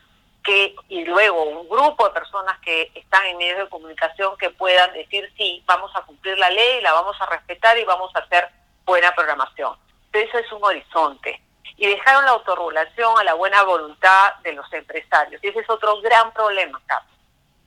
que 0.43 0.75
y 0.89 1.05
luego 1.05 1.45
un 1.45 1.69
grupo 1.69 2.07
de 2.07 2.15
personas 2.15 2.59
que 2.61 2.91
están 2.95 3.27
en 3.27 3.39
medios 3.39 3.59
de 3.59 3.69
comunicación 3.69 4.37
que 4.39 4.51
puedan 4.51 4.93
decir 4.93 5.31
sí, 5.37 5.63
vamos 5.67 5.91
a 5.95 6.03
cumplir 6.03 6.39
la 6.39 6.51
ley, 6.51 6.81
la 6.81 6.93
vamos 6.93 7.17
a 7.21 7.27
respetar 7.27 7.77
y 7.79 7.85
vamos 7.85 8.11
a 8.15 8.21
hacer 8.21 8.49
buena 8.85 9.15
programación. 9.15 9.77
Pero 10.11 10.29
eso 10.29 10.39
es 10.39 10.53
un 10.53 10.65
horizonte. 10.65 11.41
Y 11.77 11.87
dejaron 11.87 12.25
la 12.25 12.33
autorregulación 12.33 13.19
a 13.19 13.25
la 13.25 13.35
buena 13.35 13.63
voluntad 13.63 14.35
de 14.43 14.53
los 14.53 14.71
empresarios. 14.73 15.43
Y 15.43 15.49
ese 15.49 15.61
es 15.61 15.71
otro 15.71 16.01
gran 16.01 16.33
problema 16.33 16.79
acá. 16.79 17.05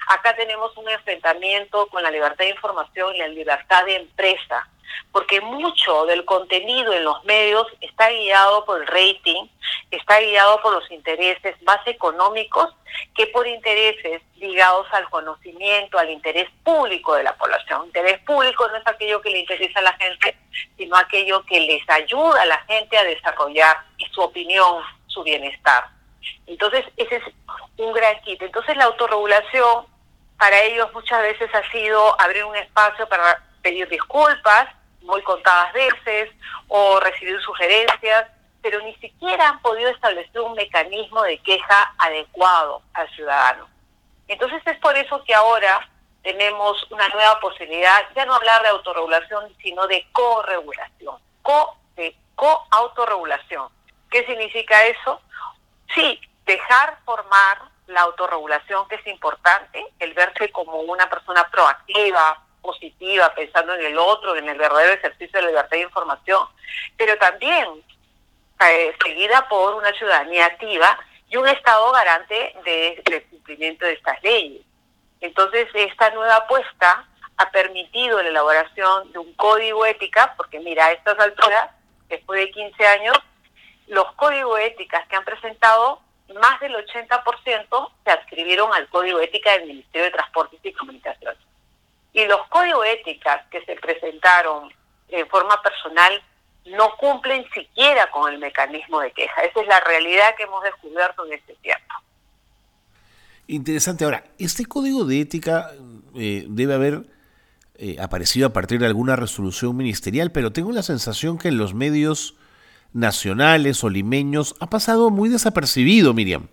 Acá 0.09 0.35
tenemos 0.35 0.75
un 0.77 0.89
enfrentamiento 0.89 1.87
con 1.87 2.03
la 2.03 2.11
libertad 2.11 2.45
de 2.45 2.49
información 2.49 3.15
y 3.15 3.19
la 3.19 3.27
libertad 3.27 3.85
de 3.85 3.95
empresa 3.95 4.67
porque 5.11 5.41
mucho 5.41 6.05
del 6.05 6.25
contenido 6.25 6.91
en 6.91 7.03
los 7.03 7.23
medios 7.23 7.67
está 7.81 8.09
guiado 8.09 8.65
por 8.65 8.81
el 8.81 8.87
rating, 8.87 9.45
está 9.97 10.19
guiado 10.19 10.61
por 10.61 10.73
los 10.73 10.89
intereses 10.91 11.61
más 11.63 11.79
económicos 11.85 12.73
que 13.15 13.27
por 13.27 13.47
intereses 13.47 14.21
ligados 14.37 14.87
al 14.91 15.09
conocimiento, 15.09 15.97
al 15.97 16.09
interés 16.09 16.49
público 16.63 17.15
de 17.15 17.23
la 17.23 17.35
población. 17.35 17.85
Interés 17.87 18.19
público 18.19 18.67
no 18.67 18.77
es 18.77 18.87
aquello 18.87 19.21
que 19.21 19.29
le 19.29 19.39
interesa 19.39 19.79
a 19.79 19.83
la 19.83 19.93
gente, 19.93 20.37
sino 20.77 20.95
aquello 20.95 21.43
que 21.45 21.59
les 21.59 21.87
ayuda 21.89 22.41
a 22.41 22.45
la 22.45 22.59
gente 22.65 22.97
a 22.97 23.03
desarrollar 23.03 23.77
su 24.11 24.21
opinión, 24.21 24.83
su 25.07 25.23
bienestar. 25.23 25.85
Entonces, 26.45 26.85
ese 26.97 27.17
es 27.17 27.23
un 27.77 27.93
gran 27.93 28.19
kit. 28.21 28.41
Entonces, 28.41 28.75
la 28.77 28.85
autorregulación 28.85 29.85
para 30.37 30.61
ellos 30.61 30.91
muchas 30.93 31.21
veces 31.21 31.49
ha 31.53 31.71
sido 31.71 32.19
abrir 32.19 32.43
un 32.43 32.55
espacio 32.55 33.07
para 33.07 33.41
pedir 33.61 33.87
disculpas, 33.87 34.67
muy 35.01 35.21
contadas 35.23 35.73
veces 35.73 36.29
o 36.67 36.99
recibir 36.99 37.39
sugerencias, 37.41 38.27
pero 38.63 38.81
ni 38.81 38.95
siquiera 38.95 39.49
han 39.49 39.61
podido 39.61 39.91
establecer 39.91 40.41
un 40.41 40.53
mecanismo 40.53 41.21
de 41.21 41.37
queja 41.39 41.93
adecuado 41.99 42.81
al 42.93 43.07
ciudadano. 43.13 43.67
Entonces 44.27 44.63
es 44.65 44.79
por 44.79 44.97
eso 44.97 45.21
que 45.25 45.35
ahora 45.35 45.87
tenemos 46.23 46.81
una 46.89 47.07
nueva 47.09 47.39
posibilidad, 47.41 48.01
ya 48.15 48.25
no 48.25 48.33
hablar 48.33 48.63
de 48.63 48.69
autorregulación, 48.69 49.53
sino 49.61 49.85
de 49.87 50.07
corregulación, 50.13 51.17
co 51.41 51.77
de 51.97 52.15
co-autorregulación. 52.35 53.67
¿Qué 54.09 54.25
significa 54.25 54.85
eso? 54.85 55.21
Sí, 55.93 56.19
dejar 56.45 56.97
formar 57.03 57.61
la 57.87 58.01
autorregulación 58.01 58.87
que 58.87 58.95
es 58.95 59.07
importante, 59.07 59.85
el 59.99 60.13
verse 60.13 60.49
como 60.51 60.77
una 60.77 61.09
persona 61.09 61.47
proactiva, 61.51 62.41
positiva, 62.61 63.33
pensando 63.35 63.73
en 63.75 63.85
el 63.85 63.97
otro, 63.97 64.37
en 64.37 64.47
el 64.47 64.57
verdadero 64.57 64.93
ejercicio 64.93 65.37
de 65.37 65.41
la 65.41 65.49
libertad 65.49 65.71
de 65.71 65.81
información, 65.81 66.47
pero 66.95 67.17
también 67.17 67.83
eh, 68.71 68.95
seguida 69.03 69.47
por 69.47 69.75
una 69.75 69.91
ciudadanía 69.93 70.45
activa 70.45 70.97
y 71.29 71.37
un 71.37 71.47
Estado 71.47 71.91
garante 71.91 72.55
del 72.63 73.23
cumplimiento 73.29 73.85
de 73.85 73.93
estas 73.93 74.21
leyes. 74.23 74.61
Entonces, 75.21 75.67
esta 75.73 76.11
nueva 76.11 76.35
apuesta 76.35 77.07
ha 77.37 77.51
permitido 77.51 78.21
la 78.21 78.29
elaboración 78.29 79.11
de 79.11 79.19
un 79.19 79.33
código 79.33 79.85
ética, 79.85 80.33
porque 80.37 80.59
mira, 80.59 80.85
a 80.85 80.91
estas 80.91 81.17
alturas, 81.19 81.71
después 82.09 82.39
de 82.39 82.51
15 82.51 82.87
años, 82.87 83.17
los 83.87 84.11
códigos 84.13 84.59
éticas 84.59 85.07
que 85.07 85.15
han 85.15 85.25
presentado, 85.25 86.01
más 86.39 86.59
del 86.59 86.75
80% 86.75 87.91
se 88.03 88.11
adscribieron 88.11 88.73
al 88.73 88.87
código 88.89 89.19
ética 89.19 89.51
del 89.53 89.67
Ministerio 89.67 90.05
de 90.05 90.11
Transportes 90.11 90.59
y 90.63 90.73
Comunicaciones. 90.73 91.39
Y 92.13 92.25
los 92.25 92.47
códigos 92.47 92.85
éticas 92.85 93.45
que 93.49 93.63
se 93.65 93.75
presentaron 93.75 94.73
en 95.09 95.27
forma 95.27 95.61
personal 95.61 96.21
no 96.65 96.95
cumplen 96.97 97.45
siquiera 97.53 98.09
con 98.11 98.31
el 98.31 98.39
mecanismo 98.39 98.99
de 99.01 99.11
queja. 99.11 99.41
Esa 99.41 99.61
es 99.61 99.67
la 99.67 99.79
realidad 99.81 100.35
que 100.35 100.43
hemos 100.43 100.63
descubierto 100.63 101.25
en 101.25 101.33
este 101.33 101.55
tiempo. 101.55 101.95
Interesante. 103.47 104.05
Ahora, 104.05 104.23
¿este 104.39 104.65
código 104.65 105.03
de 105.03 105.19
ética 105.19 105.71
eh, 106.15 106.45
debe 106.47 106.73
haber 106.73 107.03
eh, 107.75 107.97
aparecido 107.99 108.47
a 108.47 108.53
partir 108.53 108.79
de 108.79 108.87
alguna 108.87 109.15
resolución 109.15 109.75
ministerial? 109.75 110.31
Pero 110.31 110.53
tengo 110.53 110.71
la 110.71 110.83
sensación 110.83 111.37
que 111.37 111.49
en 111.49 111.57
los 111.57 111.73
medios 111.73 112.35
nacionales 112.93 113.83
o 113.83 113.89
limeños 113.89 114.55
ha 114.59 114.67
pasado 114.67 115.09
muy 115.09 115.27
desapercibido, 115.27 116.13
Miriam. 116.13 116.47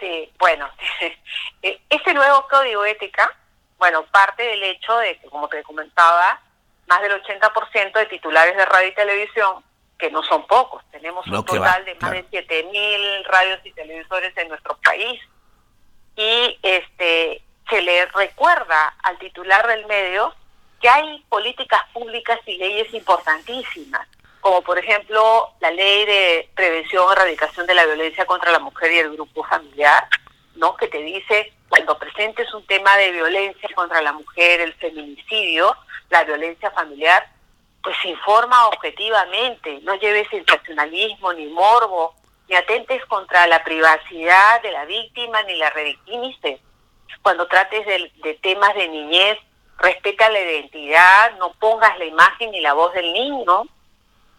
Sí, 0.00 0.32
bueno, 0.38 0.68
e-, 1.62 1.80
ese 1.88 2.14
nuevo 2.14 2.44
código 2.50 2.84
ética, 2.84 3.30
bueno, 3.78 4.04
parte 4.10 4.42
del 4.42 4.62
hecho 4.64 4.96
de 4.96 5.16
que, 5.18 5.28
como 5.28 5.48
te 5.48 5.62
comentaba, 5.62 6.40
más 6.92 7.02
del 7.02 7.22
80% 7.22 7.92
de 7.92 8.06
titulares 8.06 8.54
de 8.54 8.66
radio 8.66 8.88
y 8.88 8.94
televisión, 8.94 9.64
que 9.98 10.10
no 10.10 10.22
son 10.22 10.46
pocos, 10.46 10.82
tenemos 10.90 11.26
un 11.26 11.44
total 11.44 11.84
de 11.84 11.94
más 11.94 12.10
de 12.10 12.26
7.000 12.26 13.24
radios 13.24 13.60
y 13.64 13.72
televisores 13.72 14.36
en 14.36 14.48
nuestro 14.48 14.76
país, 14.84 15.20
y 16.16 16.58
este 16.62 17.42
se 17.70 17.80
le 17.80 18.04
recuerda 18.06 18.94
al 19.02 19.18
titular 19.18 19.66
del 19.66 19.86
medio 19.86 20.34
que 20.80 20.88
hay 20.88 21.24
políticas 21.28 21.80
públicas 21.94 22.38
y 22.44 22.58
leyes 22.58 22.92
importantísimas 22.92 24.06
como 24.40 24.60
por 24.62 24.76
ejemplo 24.76 25.54
la 25.60 25.70
ley 25.70 26.04
de 26.04 26.50
prevención 26.56 27.06
y 27.08 27.12
erradicación 27.12 27.64
de 27.64 27.74
la 27.74 27.86
violencia 27.86 28.26
contra 28.26 28.50
la 28.50 28.58
mujer 28.58 28.90
y 28.92 28.98
el 28.98 29.12
grupo 29.12 29.44
familiar, 29.44 30.08
¿no? 30.56 30.76
Que 30.76 30.88
te 30.88 30.98
dice 30.98 31.52
cuando 31.68 31.96
presentes 31.96 32.52
un 32.52 32.66
tema 32.66 32.94
de 32.96 33.12
violencia 33.12 33.68
contra 33.76 34.02
la 34.02 34.12
mujer, 34.12 34.60
el 34.60 34.74
feminicidio, 34.74 35.76
la 36.12 36.24
violencia 36.24 36.70
familiar, 36.70 37.26
pues 37.82 37.96
informa 38.04 38.68
objetivamente, 38.68 39.80
no 39.82 39.94
lleves 39.96 40.28
sensacionalismo 40.28 41.32
ni 41.32 41.46
morbo, 41.46 42.14
ni 42.48 42.54
atentes 42.54 43.04
contra 43.06 43.46
la 43.46 43.64
privacidad 43.64 44.62
de 44.62 44.70
la 44.70 44.84
víctima 44.84 45.42
ni 45.42 45.56
la 45.56 45.70
revictimices. 45.70 46.60
Cuando 47.22 47.48
trates 47.48 47.84
de, 47.86 48.12
de 48.22 48.34
temas 48.34 48.74
de 48.74 48.88
niñez, 48.88 49.38
respeta 49.78 50.28
la 50.28 50.40
identidad, 50.40 51.36
no 51.38 51.52
pongas 51.54 51.98
la 51.98 52.04
imagen 52.04 52.50
ni 52.50 52.60
la 52.60 52.74
voz 52.74 52.92
del 52.92 53.12
niño, 53.12 53.64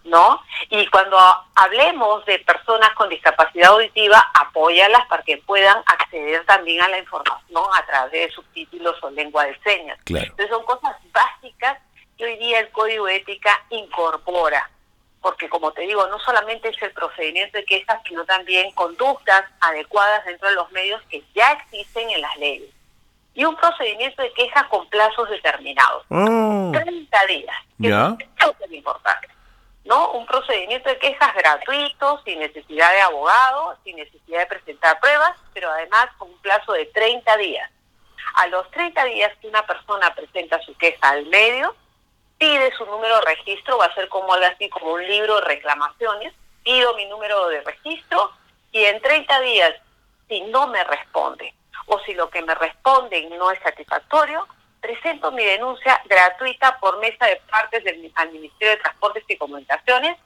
¿no? 0.04 0.42
Y 0.70 0.86
cuando 0.88 1.18
hablemos 1.56 2.26
de 2.26 2.40
personas 2.40 2.90
con 2.96 3.10
discapacidad 3.10 3.72
auditiva, 3.72 4.24
apóyalas 4.34 5.06
para 5.08 5.24
que 5.24 5.38
puedan 5.38 5.78
acceder 5.86 6.46
también 6.46 6.82
a 6.82 6.90
la 6.90 7.00
información 7.00 7.64
a 7.74 7.86
través 7.86 8.12
de 8.12 8.32
subtítulos 8.32 9.02
o 9.02 9.10
lengua 9.12 9.46
de 9.46 9.58
señas. 9.60 9.98
Entonces 10.06 10.50
son 10.50 10.64
cosas 10.66 10.96
básicas 11.12 11.78
que 12.18 12.26
hoy 12.26 12.38
día 12.38 12.60
el 12.60 12.70
código 12.70 13.06
de 13.06 13.18
ética 13.18 13.64
incorpora, 13.70 14.70
porque 15.22 15.50
como 15.50 15.72
te 15.72 15.82
digo, 15.84 16.06
no 16.08 16.20
solamente 16.20 16.70
es 16.70 16.82
el 16.82 16.92
procedimiento 16.92 17.58
de 17.58 17.66
quejas, 17.66 18.02
sino 18.08 18.26
también 18.26 18.72
conductas 18.74 19.46
adecuadas 19.62 20.26
dentro 20.26 20.50
de 20.50 20.56
los 20.56 20.72
medios 20.72 21.02
que 21.10 21.24
ya 21.34 21.52
existen 21.54 22.10
en 22.10 22.22
las 22.22 22.38
leyes. 22.38 22.70
Y 23.36 23.46
un 23.46 23.56
procedimiento 23.56 24.22
de 24.22 24.32
quejas 24.34 24.68
con 24.68 24.88
plazos 24.90 25.28
determinados. 25.30 26.06
30 26.08 27.26
días. 27.28 27.56
¿Ya? 27.80 28.16
es 28.20 28.72
importante. 28.72 29.28
¿No? 29.86 30.12
Un 30.12 30.26
procedimiento 30.26 30.90
de 30.90 30.98
quejas 30.98 31.34
gratuito, 31.36 32.22
sin 32.24 32.40
necesidad 32.40 32.92
de 32.92 33.02
abogado, 33.02 33.78
sin 33.84 33.96
necesidad 33.98 34.40
de 34.40 34.48
presentar 34.48 35.00
pruebas, 35.00 35.38
pero 35.54 35.70
además 35.70 36.08
con 36.18 36.30
un 36.30 36.38
plazo 36.40 36.74
de 36.74 36.86
30 36.86 37.38
días. 37.38 37.70
A 38.36 38.48
los 38.48 38.70
30 38.72 39.04
días 39.06 39.32
que 39.42 39.48
una 39.48 39.66
persona 39.66 40.14
presenta 40.16 40.62
su 40.62 40.76
queja 40.78 41.10
al 41.10 41.26
medio, 41.28 41.76
pide 42.38 42.72
su 42.78 42.86
número 42.86 43.16
de 43.16 43.26
registro, 43.26 43.78
va 43.78 43.86
a 43.86 43.94
ser 43.94 44.10
como 44.10 44.34
algo 44.34 44.46
así 44.46 44.70
como 44.70 44.94
un 44.94 45.08
libro 45.08 45.36
de 45.36 45.42
reclamaciones, 45.42 46.34
pido 46.64 46.96
mi 46.96 47.06
número 47.06 47.48
de 47.50 47.62
registro 47.62 48.32
y 48.72 48.84
en 48.86 49.02
30 49.02 49.40
días, 49.42 49.74
si 50.28 50.42
no 50.42 50.68
me 50.68 50.84
responde 50.84 51.54
o 51.86 52.00
si 52.00 52.14
lo 52.14 52.30
que 52.30 52.42
me 52.42 52.56
responden 52.56 53.38
no 53.38 53.52
es 53.52 53.60
satisfactorio, 53.62 54.48
presento 54.84 55.32
mi 55.32 55.46
denuncia 55.46 56.02
gratuita 56.06 56.78
por 56.80 57.00
mesa 57.00 57.26
de 57.26 57.38
partes 57.50 57.84
del, 57.86 58.12
al 58.16 58.32
Ministerio 58.32 58.76
de 58.76 58.82
Transportes 58.82 59.24
y 59.30 59.38
Comunicaciones 59.38 60.18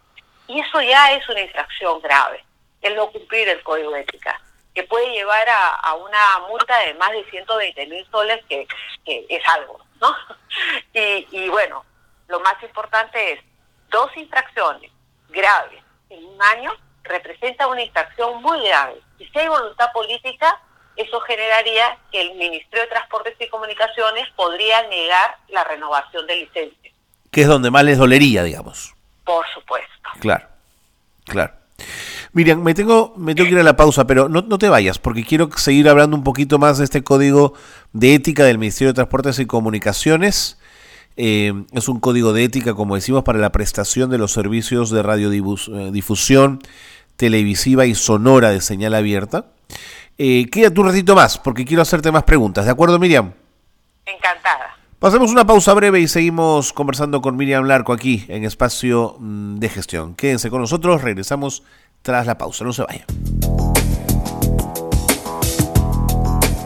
y 0.47 0.59
eso 0.59 0.81
ya 0.81 1.11
es 1.11 1.29
una 1.29 1.41
infracción 1.41 2.01
grave, 2.01 2.43
el 2.81 2.95
no 2.95 3.11
cumplir 3.11 3.47
el 3.49 3.61
código 3.61 3.95
ética, 3.95 4.41
que 4.73 4.83
puede 4.83 5.11
llevar 5.11 5.47
a, 5.47 5.93
una 5.93 6.39
multa 6.49 6.79
de 6.79 6.95
más 6.95 7.11
de 7.11 7.23
120 7.29 7.85
mil 7.85 8.05
soles, 8.09 8.43
que, 8.49 8.67
es 9.05 9.47
algo, 9.47 9.79
¿no? 10.01 10.13
Y, 10.93 11.27
y 11.31 11.49
bueno, 11.49 11.85
lo 12.27 12.39
más 12.39 12.61
importante 12.63 13.33
es, 13.33 13.39
dos 13.89 14.09
infracciones 14.17 14.91
graves 15.29 15.83
en 16.09 16.25
un 16.25 16.41
año 16.41 16.73
representa 17.03 17.67
una 17.67 17.83
infracción 17.83 18.41
muy 18.41 18.59
grave. 18.67 18.99
Y 19.19 19.25
si 19.27 19.39
hay 19.39 19.47
voluntad 19.47 19.91
política, 19.91 20.59
eso 20.97 21.19
generaría 21.21 21.97
que 22.11 22.21
el 22.21 22.35
Ministerio 22.35 22.83
de 22.83 22.89
Transportes 22.89 23.35
y 23.39 23.47
Comunicaciones 23.49 24.27
podría 24.35 24.81
negar 24.87 25.37
la 25.49 25.63
renovación 25.63 26.25
de 26.27 26.35
licencia. 26.35 26.91
Que 27.31 27.41
es 27.41 27.47
donde 27.47 27.71
más 27.71 27.83
les 27.83 27.97
dolería, 27.97 28.43
digamos. 28.43 28.93
Por 29.23 29.45
supuesto. 29.53 29.87
Claro, 30.19 30.47
claro. 31.25 31.53
Miriam, 32.33 32.61
me 32.61 32.73
tengo, 32.73 33.13
me 33.17 33.35
tengo 33.35 33.47
que 33.47 33.53
ir 33.53 33.59
a 33.59 33.63
la 33.63 33.75
pausa, 33.75 34.05
pero 34.05 34.29
no, 34.29 34.41
no 34.41 34.57
te 34.57 34.69
vayas, 34.69 34.99
porque 34.99 35.23
quiero 35.23 35.49
seguir 35.55 35.87
hablando 35.89 36.15
un 36.15 36.23
poquito 36.23 36.59
más 36.59 36.77
de 36.77 36.83
este 36.83 37.03
código 37.03 37.53
de 37.93 38.15
ética 38.15 38.43
del 38.43 38.57
Ministerio 38.57 38.89
de 38.89 38.95
Transportes 38.95 39.39
y 39.39 39.45
Comunicaciones. 39.45 40.59
Eh, 41.15 41.51
es 41.71 41.87
un 41.87 41.99
código 41.99 42.33
de 42.33 42.43
ética, 42.43 42.75
como 42.75 42.95
decimos, 42.95 43.23
para 43.23 43.39
la 43.39 43.51
prestación 43.51 44.09
de 44.09 44.19
los 44.19 44.33
servicios 44.33 44.91
de 44.91 45.01
radiodifusión 45.01 46.59
eh, 46.61 46.67
televisiva 47.15 47.87
y 47.87 47.95
sonora 47.95 48.51
de 48.51 48.61
señal 48.61 48.93
abierta. 48.93 49.45
Eh, 50.19 50.49
quédate 50.51 50.79
un 50.79 50.87
ratito 50.87 51.13
más 51.15 51.37
porque 51.37 51.63
quiero 51.63 51.83
hacerte 51.83 52.11
más 52.11 52.23
preguntas. 52.23 52.65
¿De 52.65 52.71
acuerdo, 52.71 52.97
Miriam? 52.97 53.33
Encantada. 54.05 54.77
Pasemos 54.97 55.29
una 55.29 55.45
pausa 55.45 55.75
breve 55.75 55.99
y 55.99 56.07
seguimos 56.07 56.73
conversando 56.73 57.21
con 57.21 57.37
Miriam 57.37 57.65
Larco 57.65 57.93
aquí 57.93 58.25
en 58.27 58.43
Espacio 58.43 59.17
mm, 59.19 59.59
de 59.59 59.69
Gestión. 59.69 60.15
Quédense 60.15 60.49
con 60.49 60.61
nosotros, 60.61 61.03
regresamos 61.03 61.61
tras 62.01 62.25
la 62.25 62.39
pausa. 62.39 62.63
No 62.65 62.73
se 62.73 62.81
vayan. 62.81 63.05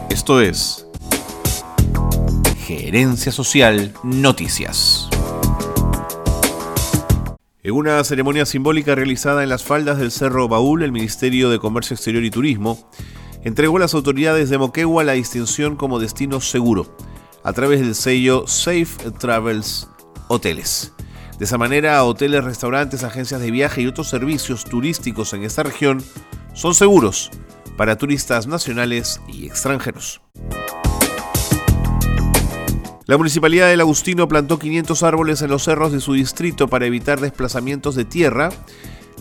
Esto 0.08 0.40
es 0.40 0.86
Gerencia 2.64 3.32
Social 3.32 3.92
Noticias. 4.02 5.10
En 7.62 7.74
una 7.74 8.02
ceremonia 8.02 8.46
simbólica 8.46 8.94
realizada 8.94 9.42
en 9.42 9.50
las 9.50 9.62
faldas 9.62 9.98
del 9.98 10.10
Cerro 10.10 10.48
Baúl, 10.48 10.82
el 10.82 10.90
Ministerio 10.90 11.50
de 11.50 11.58
Comercio 11.58 11.94
Exterior 11.94 12.24
y 12.24 12.30
Turismo 12.30 12.88
entregó 13.44 13.76
a 13.76 13.80
las 13.80 13.94
autoridades 13.94 14.50
de 14.50 14.58
Moquegua 14.58 15.04
la 15.04 15.12
distinción 15.12 15.76
como 15.76 15.98
destino 15.98 16.40
seguro 16.40 16.96
a 17.42 17.52
través 17.52 17.80
del 17.80 17.94
sello 17.94 18.46
Safe 18.46 19.10
Travels 19.18 19.88
Hoteles. 20.28 20.92
De 21.38 21.44
esa 21.44 21.58
manera, 21.58 22.04
hoteles, 22.04 22.44
restaurantes, 22.44 23.02
agencias 23.02 23.40
de 23.40 23.50
viaje 23.50 23.82
y 23.82 23.86
otros 23.86 24.08
servicios 24.08 24.64
turísticos 24.64 25.32
en 25.32 25.42
esta 25.42 25.62
región 25.64 26.02
son 26.54 26.74
seguros 26.74 27.30
para 27.76 27.96
turistas 27.96 28.46
nacionales 28.46 29.20
y 29.26 29.46
extranjeros. 29.46 30.20
La 33.06 33.18
Municipalidad 33.18 33.68
del 33.68 33.80
Agustino 33.80 34.28
plantó 34.28 34.58
500 34.60 35.02
árboles 35.02 35.42
en 35.42 35.50
los 35.50 35.64
cerros 35.64 35.90
de 35.90 36.00
su 36.00 36.12
distrito 36.12 36.68
para 36.68 36.86
evitar 36.86 37.20
desplazamientos 37.20 37.96
de 37.96 38.04
tierra 38.04 38.50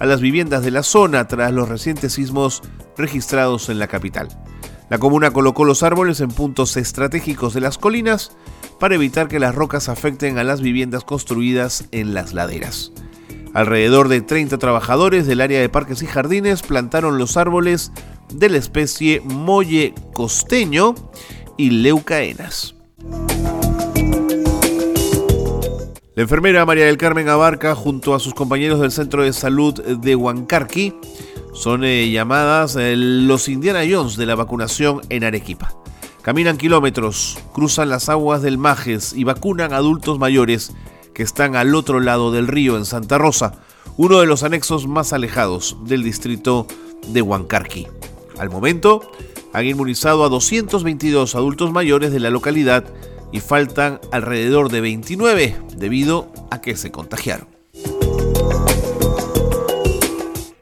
a 0.02 0.06
las 0.08 0.20
viviendas 0.20 0.64
de 0.64 0.72
la 0.72 0.82
zona 0.82 1.28
tras 1.28 1.54
los 1.54 1.70
recientes 1.70 2.14
sismos 2.14 2.64
registrados 2.98 3.70
en 3.70 3.78
la 3.78 3.86
capital. 3.86 4.30
La 4.90 4.98
comuna 4.98 5.30
colocó 5.30 5.64
los 5.64 5.84
árboles 5.84 6.22
en 6.22 6.30
puntos 6.30 6.76
estratégicos 6.76 7.54
de 7.54 7.62
las 7.62 7.78
colinas 7.78 8.32
para 8.80 8.96
evitar 8.96 9.28
que 9.28 9.40
las 9.40 9.54
rocas 9.54 9.90
afecten 9.90 10.40
a 10.40 10.44
las 10.44 10.60
viviendas 10.60 11.04
construidas 11.04 11.88
en 11.92 12.16
las 12.16 12.34
laderas. 12.34 12.92
Alrededor 13.54 14.08
de 14.08 14.22
30 14.22 14.58
trabajadores 14.58 15.28
del 15.28 15.40
área 15.40 15.62
de 15.62 15.70
parques 15.70 16.02
y 16.02 16.08
jardines 16.08 16.64
plantaron 16.64 17.20
los 17.20 17.38
árboles 17.38 17.92
de 18.34 18.50
la 18.50 18.58
especie 18.58 19.22
molle 19.24 19.94
costeño 20.14 20.96
y 21.58 21.70
leucaenas. 21.70 22.74
La 26.22 26.26
enfermera 26.26 26.68
María 26.68 26.86
del 26.86 27.00
Carmen 27.00 27.30
Abarca, 27.30 27.74
junto 27.74 28.14
a 28.14 28.20
sus 28.20 28.36
compañeros 28.36 28.80
del 28.80 28.92
Centro 28.92 29.24
de 29.24 29.34
Salud 29.34 29.74
de 29.74 30.16
Huancarqui, 30.16 30.94
son 31.52 31.84
eh, 31.84 32.12
llamadas 32.12 32.76
eh, 32.76 32.94
los 32.96 33.50
Indiana 33.50 33.80
Jones 33.90 34.18
de 34.18 34.28
la 34.28 34.36
vacunación 34.36 35.02
en 35.10 35.24
Arequipa. 35.24 35.74
Caminan 36.22 36.58
kilómetros, 36.58 37.40
cruzan 37.54 37.90
las 37.90 38.08
aguas 38.08 38.44
del 38.44 38.60
Majes 38.60 39.14
y 39.14 39.24
vacunan 39.24 39.74
adultos 39.74 40.20
mayores 40.20 40.74
que 41.16 41.24
están 41.24 41.56
al 41.56 41.74
otro 41.74 42.00
lado 42.00 42.32
del 42.32 42.48
río 42.48 42.78
en 42.78 42.86
Santa 42.86 43.18
Rosa, 43.18 43.56
uno 43.98 44.20
de 44.20 44.28
los 44.28 44.44
anexos 44.44 44.88
más 44.88 45.14
alejados 45.14 45.76
del 45.86 46.04
distrito 46.04 46.68
de 47.08 47.24
Huancarqui. 47.24 47.88
Al 48.38 48.52
momento, 48.52 49.12
han 49.54 49.66
inmunizado 49.66 50.24
a 50.24 50.30
222 50.30 51.34
adultos 51.34 51.72
mayores 51.72 52.12
de 52.12 52.20
la 52.20 52.30
localidad 52.30 52.86
y 53.32 53.40
faltan 53.40 54.00
alrededor 54.12 54.70
de 54.70 54.82
29 54.82 55.56
debido 55.78 56.32
a 56.50 56.62
que 56.62 56.76
se 56.76 56.92
contagiaron. 56.92 57.48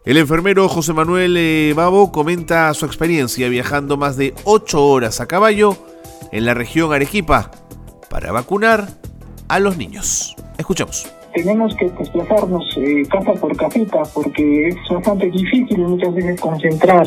El 0.06 0.18
enfermero 0.18 0.68
José 0.68 0.94
Manuel 0.94 1.36
eh, 1.38 1.74
Babo 1.76 2.12
comenta 2.12 2.74
su 2.74 2.86
experiencia 2.86 3.48
viajando 3.48 3.96
más 3.96 4.18
de 4.18 4.34
8 4.44 4.84
horas 4.84 5.22
a 5.22 5.28
caballo 5.28 5.78
en 6.32 6.46
la 6.46 6.56
región 6.56 6.94
Arequipa 6.94 7.52
para 8.10 8.32
vacunar 8.32 8.88
a 9.48 9.60
los 9.60 9.78
niños. 9.78 10.36
Escuchamos. 10.58 11.08
Tenemos 11.34 11.76
que 11.76 11.90
desplazarnos 11.92 12.64
eh, 12.78 13.04
casa 13.08 13.34
por 13.40 13.56
casita 13.56 14.02
porque 14.14 14.70
es 14.70 14.76
bastante 14.90 15.30
difícil 15.30 15.78
muchas 15.78 16.14
veces 16.16 16.42
concentrar 16.42 17.06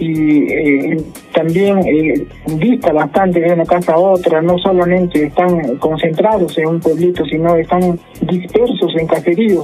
y 0.00 0.50
eh, 0.50 0.96
también 1.34 1.78
eh, 1.86 2.26
dista 2.46 2.90
bastante 2.92 3.38
de 3.38 3.52
una 3.52 3.66
casa 3.66 3.92
a 3.92 3.98
otra, 3.98 4.40
no 4.40 4.58
solamente 4.58 5.26
están 5.26 5.76
concentrados 5.76 6.56
en 6.56 6.66
un 6.66 6.80
pueblito, 6.80 7.24
sino 7.26 7.54
están 7.56 8.00
dispersos 8.22 8.92
en 8.98 9.06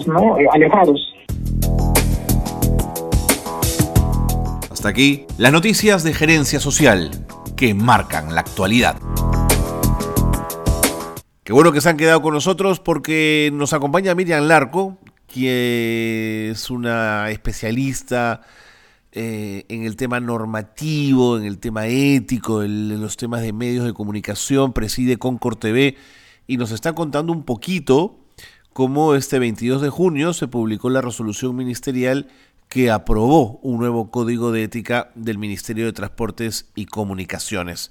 ¿no? 0.07 0.37
alejados. 0.53 1.15
Hasta 4.71 4.89
aquí 4.91 5.25
las 5.39 5.53
noticias 5.53 6.05
de 6.05 6.13
gerencia 6.13 6.61
social 6.61 7.11
que 7.57 7.73
marcan 7.73 8.35
la 8.35 8.43
actualidad. 8.43 8.97
Qué 11.45 11.53
bueno 11.55 11.73
que 11.73 11.81
se 11.81 11.89
han 11.89 11.97
quedado 11.97 12.21
con 12.21 12.35
nosotros 12.35 12.79
porque 12.81 13.51
nos 13.55 13.73
acompaña 13.73 14.15
Miriam 14.15 14.45
Larco, 14.45 14.99
que 15.33 16.51
es 16.51 16.71
una 16.71 17.31
especialista 17.31 18.43
eh, 19.19 19.65
en 19.71 19.85
el 19.85 19.97
tema 19.97 20.21
normativo, 20.21 21.39
en 21.39 21.47
el 21.47 21.59
tema 21.59 21.87
ético, 21.87 22.63
en 22.63 23.01
los 23.01 23.17
temas 23.17 23.41
de 23.41 23.55
medios 23.55 23.87
de 23.87 23.95
comunicación, 23.95 24.75
preside 24.75 25.17
Concord 25.17 25.57
TV 25.57 25.97
y 26.47 26.59
nos 26.59 26.71
está 26.71 26.95
contando 26.95 27.33
un 27.33 27.43
poquito 27.43 28.19
cómo 28.75 29.15
este 29.15 29.39
22 29.39 29.81
de 29.81 29.89
junio 29.89 30.35
se 30.35 30.49
publicó 30.49 30.91
la 30.91 31.01
resolución 31.01 31.57
ministerial 31.57 32.29
que 32.69 32.91
aprobó 32.91 33.59
un 33.63 33.79
nuevo 33.79 34.11
código 34.11 34.53
de 34.53 34.65
ética 34.65 35.13
del 35.15 35.39
Ministerio 35.39 35.87
de 35.87 35.95
Transportes 35.95 36.71
y 36.75 36.85
Comunicaciones. 36.85 37.91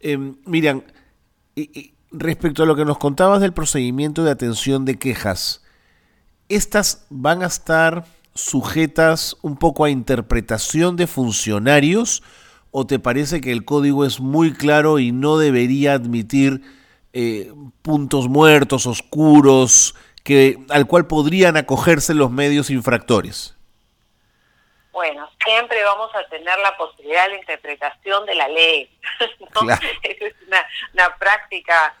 Eh, 0.00 0.16
Miriam, 0.46 0.84
respecto 2.12 2.62
a 2.62 2.66
lo 2.66 2.76
que 2.76 2.86
nos 2.86 2.96
contabas 2.96 3.42
del 3.42 3.52
procedimiento 3.52 4.24
de 4.24 4.30
atención 4.30 4.86
de 4.86 4.98
quejas, 4.98 5.62
¿estas 6.48 7.04
van 7.10 7.42
a 7.42 7.46
estar 7.48 8.06
sujetas 8.34 9.36
un 9.42 9.56
poco 9.58 9.84
a 9.84 9.90
interpretación 9.90 10.96
de 10.96 11.06
funcionarios 11.06 12.22
o 12.70 12.86
te 12.86 12.98
parece 12.98 13.40
que 13.40 13.52
el 13.52 13.64
código 13.64 14.04
es 14.04 14.20
muy 14.20 14.54
claro 14.54 14.98
y 14.98 15.12
no 15.12 15.36
debería 15.36 15.92
admitir 15.92 16.62
eh, 17.12 17.52
puntos 17.82 18.28
muertos, 18.28 18.86
oscuros, 18.86 19.94
que, 20.24 20.56
al 20.70 20.86
cual 20.86 21.06
podrían 21.06 21.58
acogerse 21.58 22.14
los 22.14 22.30
medios 22.30 22.70
infractores? 22.70 23.54
Bueno, 24.92 25.28
siempre 25.44 25.82
vamos 25.84 26.10
a 26.14 26.26
tener 26.28 26.58
la 26.60 26.74
posibilidad 26.78 27.24
de 27.24 27.30
la 27.30 27.36
interpretación 27.36 28.24
de 28.24 28.34
la 28.34 28.48
ley. 28.48 28.90
es 30.02 30.34
una, 30.46 30.66
una 30.94 31.16
práctica 31.18 31.94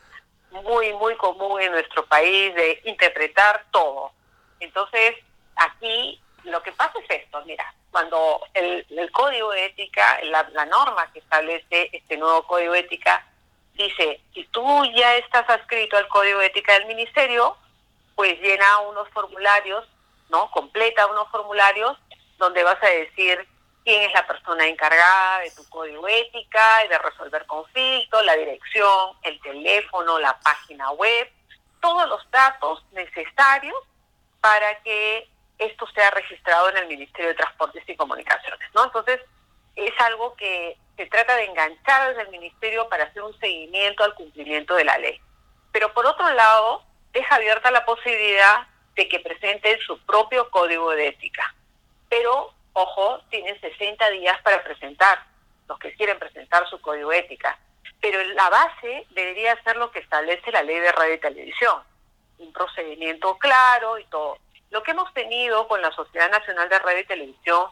muy, 0.50 0.94
muy 0.94 1.14
común 1.16 1.60
en 1.60 1.72
nuestro 1.72 2.06
país 2.06 2.54
de 2.54 2.80
interpretar 2.84 3.66
todo. 3.70 4.12
Entonces, 4.60 5.14
aquí 5.56 6.21
lo 6.44 6.62
que 6.62 6.72
pasa 6.72 6.98
es 6.98 7.22
esto, 7.22 7.42
mira, 7.44 7.72
cuando 7.90 8.40
el, 8.54 9.10
código 9.12 9.50
de 9.50 9.66
ética, 9.66 10.18
la, 10.24 10.66
norma 10.66 11.10
que 11.12 11.18
establece 11.18 11.90
este 11.92 12.16
nuevo 12.16 12.46
código 12.46 12.72
de 12.72 12.80
ética, 12.80 13.26
dice, 13.74 14.20
si 14.32 14.44
tú 14.44 14.84
ya 14.94 15.16
estás 15.16 15.48
adscrito 15.48 15.96
al 15.96 16.08
código 16.08 16.38
de 16.40 16.46
ética 16.46 16.72
del 16.74 16.86
ministerio, 16.86 17.56
pues 18.14 18.40
llena 18.40 18.80
unos 18.80 19.08
formularios, 19.10 19.86
¿no? 20.30 20.50
Completa 20.50 21.06
unos 21.06 21.28
formularios 21.30 21.98
donde 22.38 22.62
vas 22.62 22.82
a 22.82 22.86
decir 22.86 23.46
quién 23.84 24.02
es 24.02 24.12
la 24.14 24.26
persona 24.26 24.66
encargada 24.66 25.40
de 25.40 25.50
tu 25.50 25.68
código 25.68 26.06
ética 26.08 26.84
y 26.84 26.88
de 26.88 26.98
resolver 26.98 27.46
conflictos, 27.46 28.24
la 28.24 28.36
dirección, 28.36 29.16
el 29.22 29.40
teléfono, 29.40 30.18
la 30.18 30.38
página 30.40 30.90
web, 30.92 31.30
todos 31.80 32.08
los 32.08 32.30
datos 32.30 32.84
necesarios 32.92 33.76
para 34.40 34.80
que 34.82 35.28
esto 35.66 35.86
sea 35.94 36.10
registrado 36.10 36.70
en 36.70 36.78
el 36.78 36.88
Ministerio 36.88 37.28
de 37.28 37.34
Transportes 37.34 37.82
y 37.86 37.96
Comunicaciones, 37.96 38.68
¿no? 38.74 38.84
Entonces, 38.84 39.20
es 39.76 39.92
algo 40.00 40.34
que 40.34 40.76
se 40.96 41.06
trata 41.06 41.36
de 41.36 41.44
enganchar 41.44 42.08
desde 42.08 42.22
el 42.22 42.30
Ministerio 42.30 42.88
para 42.88 43.04
hacer 43.04 43.22
un 43.22 43.38
seguimiento 43.38 44.04
al 44.04 44.14
cumplimiento 44.14 44.74
de 44.74 44.84
la 44.84 44.98
ley. 44.98 45.20
Pero 45.72 45.92
por 45.94 46.06
otro 46.06 46.30
lado, 46.34 46.84
deja 47.12 47.36
abierta 47.36 47.70
la 47.70 47.84
posibilidad 47.84 48.66
de 48.94 49.08
que 49.08 49.20
presenten 49.20 49.78
su 49.80 49.98
propio 50.04 50.50
código 50.50 50.90
de 50.90 51.08
ética. 51.08 51.54
Pero, 52.08 52.52
ojo, 52.74 53.20
tienen 53.30 53.58
60 53.60 54.10
días 54.10 54.40
para 54.42 54.62
presentar, 54.62 55.24
los 55.66 55.78
que 55.78 55.94
quieren 55.94 56.18
presentar 56.18 56.68
su 56.68 56.80
código 56.80 57.10
de 57.10 57.18
ética. 57.18 57.58
Pero 58.00 58.22
la 58.34 58.50
base 58.50 59.06
debería 59.10 59.60
ser 59.62 59.76
lo 59.76 59.90
que 59.90 60.00
establece 60.00 60.52
la 60.52 60.62
ley 60.62 60.78
de 60.78 60.92
radio 60.92 61.14
y 61.14 61.20
televisión. 61.20 61.82
Un 62.38 62.52
procedimiento 62.52 63.38
claro 63.38 63.98
y 63.98 64.04
todo. 64.06 64.38
Lo 64.72 64.82
que 64.82 64.92
hemos 64.92 65.12
tenido 65.12 65.68
con 65.68 65.82
la 65.82 65.92
Sociedad 65.92 66.30
Nacional 66.30 66.66
de 66.70 66.78
Radio 66.78 67.00
y 67.00 67.04
Televisión 67.04 67.66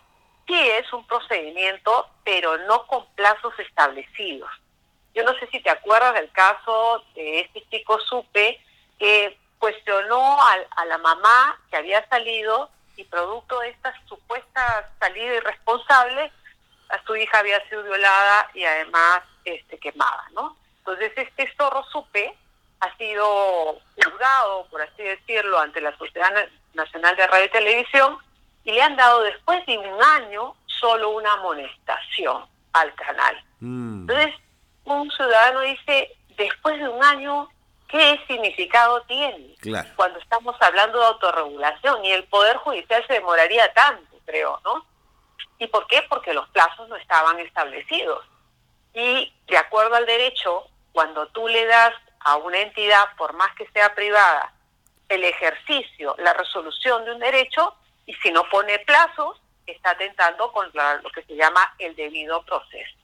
sí 0.46 0.54
es 0.54 0.92
un 0.92 1.06
procedimiento, 1.06 2.06
pero 2.24 2.58
no 2.58 2.86
con 2.86 3.06
plazos 3.14 3.58
establecidos. 3.58 4.50
Yo 5.14 5.24
no 5.24 5.32
sé 5.38 5.48
si 5.50 5.60
te 5.60 5.70
acuerdas 5.70 6.12
del 6.12 6.30
caso 6.30 7.02
de 7.14 7.40
este 7.40 7.64
chico 7.70 7.98
Supe 8.00 8.60
que 8.98 9.38
cuestionó 9.58 10.38
a, 10.42 10.84
la 10.84 10.98
mamá 10.98 11.58
que 11.70 11.78
había 11.78 12.06
salido 12.10 12.68
y 12.96 13.04
producto 13.04 13.58
de 13.60 13.70
esta 13.70 13.94
supuesta 14.06 14.92
salida 14.98 15.36
irresponsable, 15.36 16.30
a 16.90 17.02
su 17.06 17.16
hija 17.16 17.38
había 17.38 17.66
sido 17.70 17.82
violada 17.82 18.50
y 18.52 18.64
además 18.64 19.22
este, 19.46 19.78
quemada, 19.78 20.26
¿no? 20.32 20.54
Entonces 20.80 21.12
este 21.16 21.50
zorro 21.56 21.82
Supe 21.84 22.36
ha 22.80 22.96
sido 22.96 23.78
juzgado, 24.02 24.66
por 24.70 24.82
así 24.82 25.02
decirlo, 25.02 25.58
ante 25.58 25.80
la 25.80 25.96
Sociedad 25.96 26.30
Nacional 26.74 27.16
de 27.16 27.26
Radio 27.26 27.46
y 27.46 27.50
Televisión 27.50 28.18
y 28.64 28.72
le 28.72 28.82
han 28.82 28.96
dado 28.96 29.22
después 29.22 29.64
de 29.66 29.78
un 29.78 30.02
año 30.02 30.54
solo 30.66 31.10
una 31.10 31.32
amonestación 31.34 32.44
al 32.72 32.94
canal. 32.94 33.44
Mm. 33.60 34.02
Entonces, 34.02 34.34
un 34.84 35.10
ciudadano 35.10 35.60
dice, 35.60 36.16
después 36.36 36.78
de 36.78 36.88
un 36.88 37.02
año, 37.04 37.48
¿qué 37.88 38.18
significado 38.26 39.02
tiene? 39.02 39.54
Cuando 39.96 40.18
estamos 40.18 40.56
hablando 40.60 40.98
de 40.98 41.06
autorregulación 41.06 42.04
y 42.04 42.12
el 42.12 42.24
Poder 42.24 42.56
Judicial 42.58 43.04
se 43.06 43.14
demoraría 43.14 43.72
tanto, 43.74 44.16
creo, 44.24 44.60
¿no? 44.64 44.84
¿Y 45.58 45.66
por 45.66 45.86
qué? 45.86 46.02
Porque 46.08 46.32
los 46.32 46.48
plazos 46.48 46.88
no 46.88 46.96
estaban 46.96 47.38
establecidos. 47.40 48.24
Y 48.94 49.32
de 49.46 49.58
acuerdo 49.58 49.94
al 49.94 50.06
derecho, 50.06 50.64
cuando 50.92 51.26
tú 51.28 51.46
le 51.48 51.66
das 51.66 51.92
a 52.20 52.36
una 52.36 52.58
entidad, 52.58 53.04
por 53.16 53.34
más 53.34 53.54
que 53.56 53.66
sea 53.72 53.94
privada, 53.94 54.52
el 55.08 55.24
ejercicio, 55.24 56.14
la 56.18 56.32
resolución 56.34 57.04
de 57.04 57.12
un 57.12 57.18
derecho 57.18 57.74
y 58.06 58.14
si 58.14 58.30
no 58.30 58.44
pone 58.50 58.78
plazos, 58.80 59.40
está 59.66 59.90
atentando 59.90 60.52
contra 60.52 61.00
lo 61.00 61.10
que 61.10 61.22
se 61.22 61.36
llama 61.36 61.60
el 61.78 61.94
debido 61.96 62.42
proceso. 62.44 62.96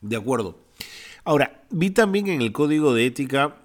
De 0.00 0.16
acuerdo. 0.16 0.56
Ahora, 1.24 1.60
vi 1.70 1.90
también 1.90 2.28
en 2.28 2.42
el 2.42 2.52
código 2.52 2.94
de 2.94 3.06
ética 3.06 3.56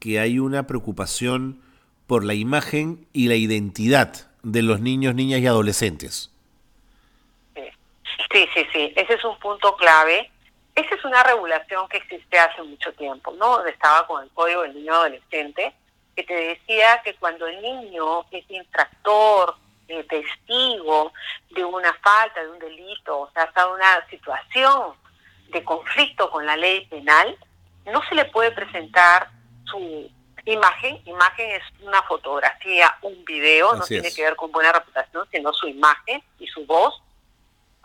que 0.00 0.20
hay 0.20 0.38
una 0.38 0.66
preocupación 0.66 1.62
por 2.06 2.24
la 2.24 2.34
imagen 2.34 3.06
y 3.12 3.28
la 3.28 3.36
identidad 3.36 4.30
de 4.42 4.62
los 4.62 4.80
niños, 4.80 5.14
niñas 5.14 5.40
y 5.40 5.46
adolescentes. 5.46 6.30
Sí, 7.54 8.46
sí, 8.54 8.66
sí, 8.72 8.92
ese 8.94 9.14
es 9.14 9.24
un 9.24 9.38
punto 9.38 9.74
clave. 9.76 10.30
Esa 10.78 10.94
es 10.94 11.04
una 11.04 11.24
regulación 11.24 11.88
que 11.88 11.96
existe 11.96 12.38
hace 12.38 12.62
mucho 12.62 12.92
tiempo, 12.92 13.32
¿no? 13.32 13.64
Estaba 13.66 14.06
con 14.06 14.22
el 14.22 14.30
Código 14.30 14.62
del 14.62 14.76
Niño 14.76 14.94
Adolescente, 14.94 15.74
que 16.14 16.22
te 16.22 16.34
decía 16.34 17.02
que 17.02 17.16
cuando 17.16 17.48
el 17.48 17.60
niño 17.60 18.24
es 18.30 18.48
infractor 18.48 19.56
eh, 19.88 20.04
testigo 20.04 21.12
de 21.50 21.64
una 21.64 21.92
falta, 21.94 22.44
de 22.44 22.50
un 22.50 22.60
delito, 22.60 23.22
o 23.22 23.30
sea, 23.32 23.42
hasta 23.42 23.66
una 23.66 24.06
situación 24.08 24.94
de 25.48 25.64
conflicto 25.64 26.30
con 26.30 26.46
la 26.46 26.56
ley 26.56 26.86
penal, 26.86 27.36
no 27.84 28.00
se 28.08 28.14
le 28.14 28.26
puede 28.26 28.52
presentar 28.52 29.30
su 29.64 30.08
imagen. 30.44 31.02
Imagen 31.06 31.50
es 31.50 31.62
una 31.82 32.04
fotografía, 32.04 32.96
un 33.02 33.24
video, 33.24 33.74
no 33.74 33.84
tiene 33.84 34.12
que 34.14 34.22
ver 34.22 34.36
con 34.36 34.52
buena 34.52 34.70
reputación, 34.70 35.26
sino 35.32 35.52
su 35.52 35.66
imagen 35.66 36.22
y 36.38 36.46
su 36.46 36.64
voz. 36.66 37.02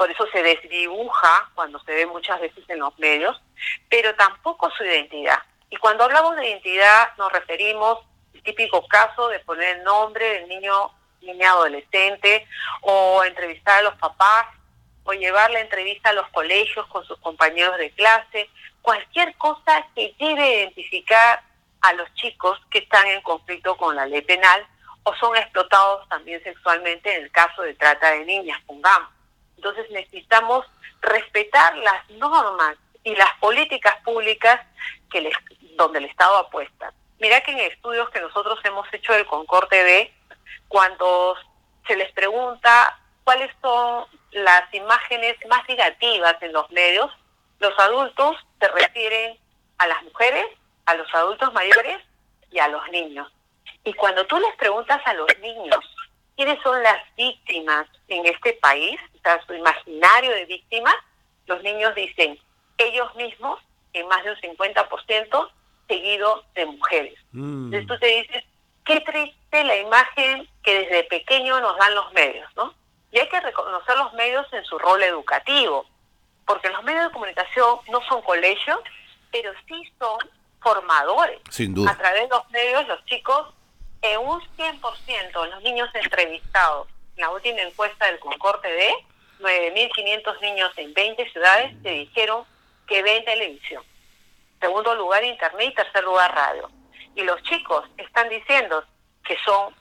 Por 0.03 0.11
eso 0.11 0.27
se 0.33 0.43
desdibuja 0.43 1.49
cuando 1.55 1.79
se 1.79 1.93
ve 1.93 2.05
muchas 2.05 2.41
veces 2.41 2.61
en 2.67 2.79
los 2.79 2.99
medios, 2.99 3.41
pero 3.87 4.13
tampoco 4.15 4.69
su 4.71 4.83
identidad. 4.83 5.39
Y 5.69 5.77
cuando 5.77 6.03
hablamos 6.03 6.35
de 6.35 6.45
identidad 6.45 7.15
nos 7.17 7.31
referimos 7.31 7.99
al 8.35 8.43
típico 8.43 8.85
caso 8.85 9.29
de 9.29 9.39
poner 9.39 9.77
el 9.77 9.83
nombre 9.85 10.27
del 10.27 10.49
niño, 10.49 10.91
niña 11.21 11.51
adolescente, 11.51 12.45
o 12.81 13.23
entrevistar 13.23 13.77
a 13.77 13.83
los 13.83 13.95
papás, 13.95 14.47
o 15.05 15.13
llevar 15.13 15.49
la 15.51 15.61
entrevista 15.61 16.09
a 16.09 16.13
los 16.13 16.27
colegios 16.31 16.85
con 16.87 17.05
sus 17.05 17.17
compañeros 17.19 17.77
de 17.77 17.89
clase, 17.91 18.49
cualquier 18.81 19.33
cosa 19.37 19.87
que 19.95 20.13
lleve 20.19 20.43
a 20.43 20.53
identificar 20.63 21.43
a 21.79 21.93
los 21.93 22.13
chicos 22.15 22.59
que 22.69 22.79
están 22.79 23.07
en 23.07 23.21
conflicto 23.21 23.77
con 23.77 23.95
la 23.95 24.05
ley 24.05 24.21
penal 24.21 24.67
o 25.03 25.15
son 25.15 25.33
explotados 25.37 26.09
también 26.09 26.43
sexualmente 26.43 27.15
en 27.15 27.23
el 27.23 27.31
caso 27.31 27.61
de 27.61 27.73
trata 27.75 28.11
de 28.11 28.25
niñas, 28.25 28.59
pongamos. 28.67 29.13
Entonces 29.55 29.89
necesitamos 29.91 30.65
respetar 31.01 31.77
las 31.77 32.09
normas 32.11 32.75
y 33.03 33.15
las 33.15 33.33
políticas 33.39 33.95
públicas 34.03 34.59
que 35.11 35.29
donde 35.75 35.99
el 35.99 36.05
Estado 36.05 36.37
apuesta. 36.37 36.93
Mira 37.19 37.41
que 37.41 37.51
en 37.51 37.59
estudios 37.59 38.09
que 38.09 38.21
nosotros 38.21 38.59
hemos 38.63 38.91
hecho 38.93 39.13
del 39.13 39.25
Concord 39.25 39.69
TV, 39.69 40.13
cuando 40.67 41.35
se 41.87 41.95
les 41.95 42.11
pregunta 42.11 42.99
cuáles 43.23 43.51
son 43.61 44.05
las 44.31 44.73
imágenes 44.73 45.35
más 45.49 45.67
negativas 45.67 46.35
en 46.41 46.53
los 46.53 46.69
medios, 46.71 47.11
los 47.59 47.77
adultos 47.79 48.35
se 48.59 48.67
refieren 48.67 49.37
a 49.77 49.87
las 49.87 50.03
mujeres, 50.03 50.45
a 50.85 50.95
los 50.95 51.07
adultos 51.13 51.53
mayores 51.53 52.01
y 52.51 52.59
a 52.59 52.67
los 52.67 52.87
niños. 52.89 53.31
Y 53.85 53.93
cuando 53.93 54.25
tú 54.25 54.37
les 54.39 54.55
preguntas 54.55 55.01
a 55.05 55.13
los 55.13 55.27
niños 55.39 55.92
quiénes 56.35 56.61
son 56.61 56.81
las 56.83 57.01
víctimas 57.15 57.87
en 58.07 58.25
este 58.25 58.53
país, 58.53 58.99
o 59.15 59.19
sea, 59.19 59.41
su 59.45 59.53
imaginario 59.53 60.31
de 60.31 60.45
víctimas, 60.45 60.95
los 61.45 61.61
niños 61.63 61.93
dicen 61.95 62.39
ellos 62.77 63.13
mismos 63.15 63.59
en 63.93 64.07
más 64.07 64.23
de 64.23 64.31
un 64.31 64.37
50%, 64.37 65.49
seguido 65.87 66.43
de 66.55 66.65
mujeres. 66.65 67.19
Mm. 67.31 67.65
Entonces 67.65 67.87
tú 67.87 67.99
te 67.99 68.07
dices, 68.07 68.43
qué 68.85 68.99
triste 69.01 69.63
la 69.63 69.77
imagen 69.77 70.47
que 70.63 70.79
desde 70.79 71.03
pequeño 71.03 71.59
nos 71.59 71.77
dan 71.77 71.93
los 71.95 72.11
medios, 72.13 72.49
¿no? 72.55 72.73
Y 73.11 73.19
hay 73.19 73.29
que 73.29 73.39
reconocer 73.39 73.97
los 73.97 74.13
medios 74.13 74.51
en 74.53 74.63
su 74.65 74.79
rol 74.79 75.03
educativo, 75.03 75.85
porque 76.45 76.69
los 76.69 76.83
medios 76.83 77.05
de 77.05 77.11
comunicación 77.11 77.79
no 77.91 78.01
son 78.07 78.21
colegios, 78.23 78.79
pero 79.31 79.51
sí 79.67 79.93
son 79.99 80.17
formadores. 80.61 81.39
Sin 81.49 81.73
duda. 81.73 81.91
A 81.91 81.97
través 81.97 82.23
de 82.23 82.29
los 82.29 82.49
medios, 82.49 82.87
los 82.87 83.05
chicos, 83.05 83.53
en 84.03 84.19
un 84.19 84.41
100%, 84.57 85.49
los 85.49 85.63
niños 85.63 85.89
entrevistados, 85.93 86.87
en 87.15 87.21
la 87.21 87.29
última 87.29 87.61
encuesta 87.61 88.05
del 88.05 88.19
Concord 88.19 88.61
TV, 88.61 88.93
9.500 89.39 90.41
niños 90.41 90.71
en 90.77 90.93
20 90.93 91.31
ciudades 91.31 91.83
te 91.83 91.89
dijeron 91.89 92.45
que 92.87 93.01
ven 93.01 93.23
televisión. 93.25 93.83
Segundo 94.59 94.95
lugar, 94.95 95.23
internet 95.23 95.69
y 95.71 95.75
tercer 95.75 96.03
lugar, 96.03 96.33
radio. 96.33 96.69
Y 97.15 97.23
los 97.23 97.41
chicos 97.43 97.85
están 97.97 98.29
diciendo 98.29 98.83
que 99.25 99.37
son 99.45 99.73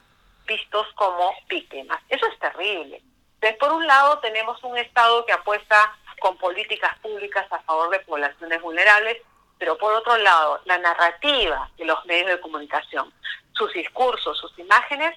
vistos 0.47 0.87
como 0.95 1.33
víctimas. 1.49 2.01
Eso 2.09 2.27
es 2.27 2.39
terrible. 2.39 3.03
Entonces, 3.35 3.59
por 3.59 3.73
un 3.73 3.87
lado, 3.87 4.19
tenemos 4.19 4.63
un 4.63 4.77
Estado 4.79 5.25
que 5.27 5.33
apuesta 5.33 5.97
con 6.21 6.37
políticas 6.37 6.97
públicas 7.01 7.47
a 7.51 7.61
favor 7.63 7.91
de 7.91 8.01
poblaciones 8.01 8.61
vulnerables, 8.63 9.19
pero 9.59 9.77
por 9.79 9.93
otro 9.95 10.17
lado, 10.19 10.61
la 10.65 10.79
narrativa 10.79 11.71
de 11.77 11.85
los 11.85 12.05
medios 12.07 12.29
de 12.29 12.41
comunicación, 12.41 13.13
sus 13.53 13.73
discursos, 13.73 14.39
sus 14.39 14.59
imágenes, 14.59 15.15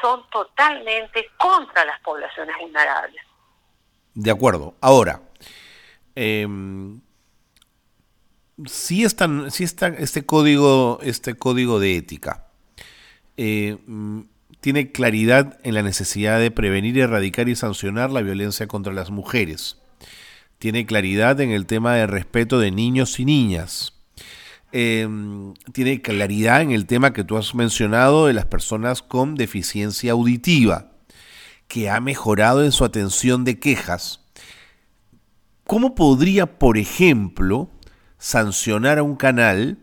son 0.00 0.22
totalmente 0.30 1.26
contra 1.36 1.84
las 1.84 2.00
poblaciones 2.00 2.56
vulnerables. 2.60 3.22
De 4.14 4.30
acuerdo. 4.30 4.74
Ahora, 4.80 5.22
eh, 6.14 6.46
si 8.66 9.04
está, 9.04 9.28
está 9.46 9.88
este 9.88 10.24
código, 10.24 10.98
este 11.02 11.34
código 11.34 11.80
de 11.80 11.96
ética. 11.96 12.46
Eh, 13.36 13.78
tiene 14.60 14.92
claridad 14.92 15.58
en 15.64 15.74
la 15.74 15.82
necesidad 15.82 16.38
de 16.38 16.50
prevenir, 16.50 16.98
erradicar 16.98 17.48
y 17.48 17.56
sancionar 17.56 18.10
la 18.10 18.22
violencia 18.22 18.68
contra 18.68 18.92
las 18.92 19.10
mujeres. 19.10 19.78
Tiene 20.58 20.86
claridad 20.86 21.40
en 21.40 21.50
el 21.50 21.66
tema 21.66 21.96
de 21.96 22.06
respeto 22.06 22.60
de 22.60 22.70
niños 22.70 23.18
y 23.18 23.24
niñas. 23.24 23.94
Em, 24.74 25.52
tiene 25.72 26.00
claridad 26.00 26.62
en 26.62 26.70
el 26.70 26.86
tema 26.86 27.12
que 27.12 27.24
tú 27.24 27.36
has 27.36 27.54
mencionado 27.54 28.26
de 28.26 28.32
las 28.32 28.46
personas 28.46 29.02
con 29.02 29.34
deficiencia 29.34 30.12
auditiva, 30.12 30.92
que 31.68 31.90
ha 31.90 32.00
mejorado 32.00 32.64
en 32.64 32.72
su 32.72 32.86
atención 32.86 33.44
de 33.44 33.58
quejas. 33.58 34.24
¿Cómo 35.66 35.94
podría, 35.94 36.58
por 36.58 36.78
ejemplo, 36.78 37.70
sancionar 38.16 38.98
a 38.98 39.02
un 39.02 39.16
canal 39.16 39.78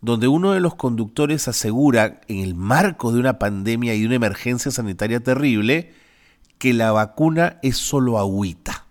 donde 0.00 0.26
uno 0.26 0.52
de 0.52 0.60
los 0.60 0.74
conductores 0.74 1.46
asegura, 1.46 2.20
en 2.26 2.40
el 2.40 2.56
marco 2.56 3.12
de 3.12 3.20
una 3.20 3.38
pandemia 3.38 3.94
y 3.94 4.00
de 4.00 4.06
una 4.06 4.16
emergencia 4.16 4.72
sanitaria 4.72 5.20
terrible, 5.20 5.94
que 6.58 6.74
la 6.74 6.90
vacuna 6.90 7.58
es 7.62 7.76
solo 7.76 8.18
agüita, 8.18 8.86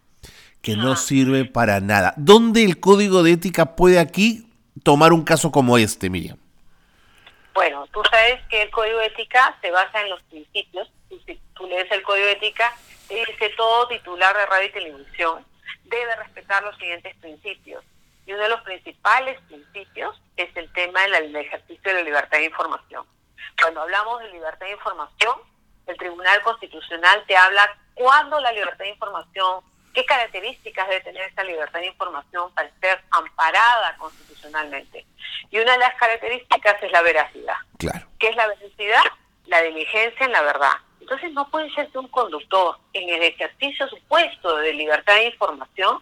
que 0.61 0.77
no 0.77 0.95
sirve 0.95 1.43
para 1.43 1.81
nada. 1.81 2.13
¿Dónde 2.17 2.63
el 2.63 2.79
código 2.79 3.23
de 3.23 3.33
ética 3.33 3.75
puede 3.75 3.99
aquí 3.99 4.47
tomar 4.81 5.13
un 5.13 5.23
caso 5.23 5.51
como 5.51 5.77
este, 5.77 6.09
Miriam? 6.09 6.37
Bueno, 7.53 7.85
tú 7.93 8.01
sabes 8.09 8.41
que 8.49 8.63
el 8.63 8.71
código 8.71 8.99
de 8.99 9.07
ética 9.07 9.55
se 9.61 9.69
basa 9.69 10.01
en 10.01 10.09
los 10.09 10.21
principios. 10.23 10.91
Si 11.09 11.39
tú 11.53 11.67
lees 11.67 11.91
el 11.91 12.01
código 12.01 12.25
de 12.25 12.31
ética, 12.33 12.73
dice 13.07 13.49
todo 13.55 13.87
titular 13.87 14.35
de 14.35 14.45
radio 14.47 14.67
y 14.67 14.71
televisión 14.71 15.45
debe 15.83 16.15
respetar 16.15 16.63
los 16.63 16.75
siguientes 16.77 17.15
principios 17.17 17.83
y 18.25 18.33
uno 18.33 18.43
de 18.43 18.49
los 18.49 18.61
principales 18.61 19.39
principios 19.47 20.19
es 20.37 20.55
el 20.55 20.71
tema 20.73 21.01
del 21.01 21.35
ejercicio 21.35 21.81
de 21.83 21.93
la 21.93 22.03
libertad 22.03 22.37
de 22.37 22.45
información. 22.45 23.05
Cuando 23.61 23.81
hablamos 23.81 24.21
de 24.21 24.31
libertad 24.31 24.65
de 24.65 24.71
información, 24.71 25.35
el 25.85 25.97
Tribunal 25.97 26.41
Constitucional 26.41 27.23
te 27.27 27.35
habla 27.35 27.77
cuándo 27.93 28.39
la 28.39 28.51
libertad 28.53 28.85
de 28.85 28.91
información, 28.91 29.61
qué 29.93 30.05
características 30.05 30.87
debe 30.89 31.01
tener 31.01 31.23
esta 31.23 31.43
libertad 31.43 31.79
de 31.79 31.87
información 31.87 32.51
para 32.53 32.69
ser 32.81 33.01
amparada 33.11 33.95
constitucionalmente. 33.97 35.05
Y 35.51 35.59
una 35.59 35.73
de 35.73 35.79
las 35.79 35.95
características 35.95 36.81
es 36.81 36.91
la 36.91 37.01
veracidad. 37.01 37.55
Claro. 37.77 38.07
¿Qué 38.19 38.29
es 38.29 38.35
la 38.35 38.47
veracidad? 38.47 39.03
La 39.45 39.61
diligencia 39.61 40.25
en 40.25 40.31
la 40.31 40.41
verdad. 40.41 40.73
Entonces 40.99 41.31
no 41.33 41.49
puede 41.49 41.69
ser 41.73 41.89
que 41.89 41.99
un 41.99 42.07
conductor 42.07 42.77
en 42.93 43.09
el 43.09 43.21
ejercicio 43.23 43.87
supuesto 43.87 44.57
de 44.57 44.73
libertad 44.73 45.15
de 45.15 45.27
información 45.27 46.01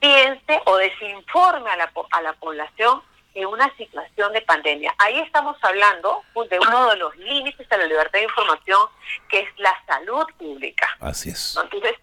piense 0.00 0.60
o 0.66 0.76
desinforme 0.76 1.70
a 1.70 1.76
la, 1.76 1.92
a 2.10 2.22
la 2.22 2.32
población 2.34 3.02
en 3.34 3.46
una 3.46 3.74
situación 3.76 4.32
de 4.32 4.42
pandemia. 4.42 4.92
Ahí 4.98 5.18
estamos 5.20 5.56
hablando 5.62 6.22
de 6.48 6.58
uno 6.58 6.90
de 6.90 6.96
los 6.96 7.16
límites 7.16 7.70
a 7.70 7.76
la 7.76 7.86
libertad 7.86 8.18
de 8.18 8.24
información, 8.24 8.80
que 9.28 9.40
es 9.40 9.48
la 9.58 9.72
salud 9.86 10.24
pública. 10.36 10.88
Así 11.00 11.30
es. 11.30 11.56
Entonces, 11.62 11.94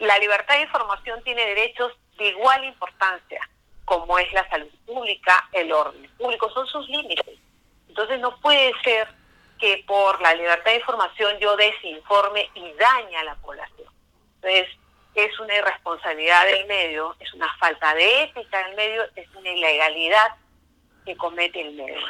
la 0.00 0.18
libertad 0.18 0.56
de 0.56 0.62
información 0.62 1.22
tiene 1.22 1.44
derechos 1.46 1.92
de 2.18 2.28
igual 2.28 2.64
importancia, 2.64 3.40
como 3.84 4.18
es 4.18 4.32
la 4.32 4.48
salud 4.48 4.70
pública, 4.86 5.48
el 5.52 5.72
orden 5.72 6.10
público, 6.18 6.50
son 6.50 6.66
sus 6.66 6.88
límites. 6.88 7.38
Entonces, 7.88 8.20
no 8.20 8.38
puede 8.40 8.72
ser 8.82 9.08
que 9.58 9.84
por 9.86 10.20
la 10.22 10.34
libertad 10.34 10.70
de 10.70 10.78
información 10.78 11.38
yo 11.38 11.56
desinforme 11.56 12.48
y 12.54 12.72
dañe 12.72 13.16
a 13.16 13.24
la 13.24 13.34
población. 13.36 13.88
Entonces, 14.36 14.68
es 15.14 15.38
una 15.40 15.54
irresponsabilidad 15.54 16.46
del 16.46 16.66
medio, 16.66 17.14
es 17.20 17.32
una 17.34 17.48
falta 17.58 17.94
de 17.94 18.22
ética 18.24 18.66
del 18.66 18.76
medio, 18.76 19.02
es 19.16 19.28
una 19.34 19.50
ilegalidad 19.50 20.28
que 21.04 21.16
comete 21.16 21.60
el 21.60 21.74
medio. 21.74 22.06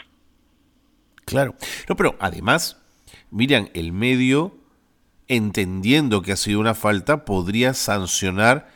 Claro, 1.24 1.55
no, 1.88 1.96
pero 1.96 2.16
además, 2.20 2.81
miren, 3.31 3.70
el 3.74 3.92
medio, 3.92 4.53
entendiendo 5.31 6.23
que 6.23 6.33
ha 6.33 6.37
sido 6.37 6.61
una 6.61 6.75
falta, 6.75 7.25
podría 7.25 7.73
sancionar 7.73 8.69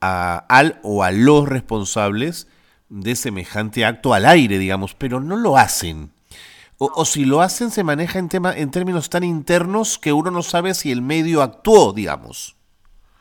a, 0.00 0.46
al 0.48 0.80
o 0.82 1.02
a 1.02 1.10
los 1.10 1.48
responsables 1.48 2.48
de 2.88 3.16
semejante 3.16 3.84
acto 3.84 4.14
al 4.14 4.24
aire, 4.24 4.58
digamos, 4.58 4.94
pero 4.94 5.20
no 5.20 5.36
lo 5.36 5.56
hacen. 5.56 6.12
O, 6.78 6.92
o, 6.94 7.04
si 7.04 7.24
lo 7.24 7.40
hacen, 7.40 7.70
se 7.70 7.82
maneja 7.82 8.18
en, 8.18 8.28
tema, 8.28 8.54
en 8.56 8.70
términos 8.70 9.10
tan 9.10 9.24
internos 9.24 9.98
que 9.98 10.12
uno 10.12 10.30
no 10.30 10.42
sabe 10.42 10.74
si 10.74 10.92
el 10.92 11.02
medio 11.02 11.42
actuó, 11.42 11.92
digamos. 11.92 12.54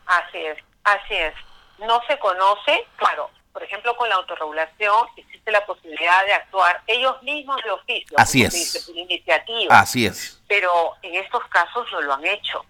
Así 0.06 0.38
es, 0.38 0.58
así 0.84 1.16
es. 1.16 1.34
No 1.80 2.00
se 2.08 2.20
conoce, 2.20 2.86
claro, 2.98 3.32
por 3.56 3.64
ejemplo, 3.64 3.96
con 3.96 4.10
la 4.10 4.16
autorregulación 4.16 5.08
existe 5.16 5.50
la 5.50 5.66
posibilidad 5.66 6.26
de 6.26 6.34
actuar 6.34 6.84
ellos 6.88 7.24
mismos 7.24 7.56
de 7.64 7.72
oficio. 7.72 8.16
Así 8.20 8.44
es. 8.44 8.90
iniciativa. 8.90 9.80
Así 9.80 10.06
es. 10.06 10.44
Pero 10.50 10.70
en 11.02 11.16
estos 11.16 11.42
casos 11.46 11.88
no 11.94 12.02
lo 12.02 12.14
han 12.16 12.26
hecho. 12.26 12.66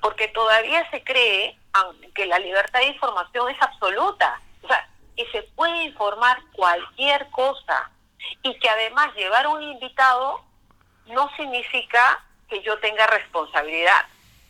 Porque 0.00 0.28
todavía 0.28 0.88
se 0.90 1.02
cree 1.02 1.58
que 2.14 2.26
la 2.26 2.38
libertad 2.38 2.80
de 2.80 2.86
información 2.86 3.50
es 3.50 3.60
absoluta, 3.60 4.40
o 4.62 4.68
sea, 4.68 4.88
que 5.16 5.26
se 5.30 5.42
puede 5.54 5.84
informar 5.84 6.38
cualquier 6.54 7.28
cosa 7.30 7.90
y 8.42 8.58
que 8.58 8.68
además 8.68 9.14
llevar 9.14 9.46
un 9.46 9.62
invitado 9.62 10.42
no 11.06 11.30
significa 11.36 12.22
que 12.48 12.62
yo 12.62 12.78
tenga 12.78 13.06
responsabilidad. 13.06 14.06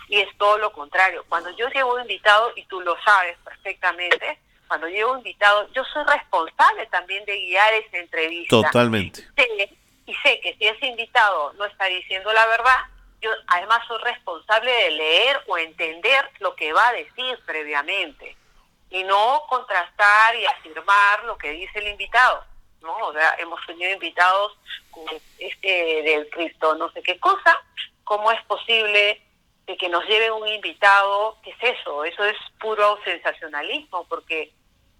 Y 0.08 0.20
es 0.20 0.28
todo 0.38 0.58
lo 0.58 0.72
contrario. 0.72 1.24
Cuando 1.28 1.50
yo 1.56 1.68
llevo 1.70 1.94
un 1.94 2.02
invitado, 2.02 2.52
y 2.54 2.64
tú 2.66 2.80
lo 2.80 2.96
sabes 3.02 3.36
perfectamente, 3.44 4.38
cuando 4.68 4.88
llevo 4.88 5.16
invitado, 5.16 5.68
yo 5.72 5.82
soy 5.92 6.04
responsable 6.04 6.86
también 6.86 7.24
de 7.24 7.38
guiar 7.40 7.72
esa 7.74 7.98
entrevista. 7.98 8.56
Totalmente. 8.56 9.26
y 10.06 10.14
sé 10.14 10.40
que 10.40 10.54
si 10.58 10.66
ese 10.66 10.86
invitado 10.86 11.52
no 11.54 11.64
está 11.64 11.86
diciendo 11.86 12.32
la 12.32 12.46
verdad, 12.46 12.78
yo 13.20 13.30
además 13.48 13.80
soy 13.86 13.98
responsable 14.02 14.70
de 14.70 14.90
leer 14.90 15.42
o 15.46 15.58
entender 15.58 16.30
lo 16.40 16.54
que 16.54 16.72
va 16.72 16.88
a 16.88 16.92
decir 16.92 17.38
previamente 17.46 18.36
y 18.90 19.04
no 19.04 19.42
contrastar 19.48 20.36
y 20.36 20.46
afirmar 20.46 21.24
lo 21.24 21.36
que 21.38 21.50
dice 21.50 21.78
el 21.78 21.88
invitado. 21.88 22.44
¿no? 22.82 22.96
O 23.08 23.12
sea, 23.12 23.34
hemos 23.38 23.64
tenido 23.66 23.90
invitados 23.90 24.56
este 25.38 26.02
del 26.02 26.28
Cristo, 26.30 26.74
no 26.74 26.90
sé 26.92 27.02
qué 27.02 27.18
cosa. 27.18 27.58
¿Cómo 28.04 28.30
es 28.30 28.42
posible 28.44 29.20
que 29.78 29.88
nos 29.88 30.04
lleve 30.06 30.30
un 30.30 30.46
invitado? 30.46 31.36
¿Qué 31.42 31.50
es 31.50 31.78
eso? 31.80 32.04
Eso 32.04 32.24
es 32.24 32.36
puro 32.60 32.98
sensacionalismo, 33.04 34.06
porque 34.08 34.52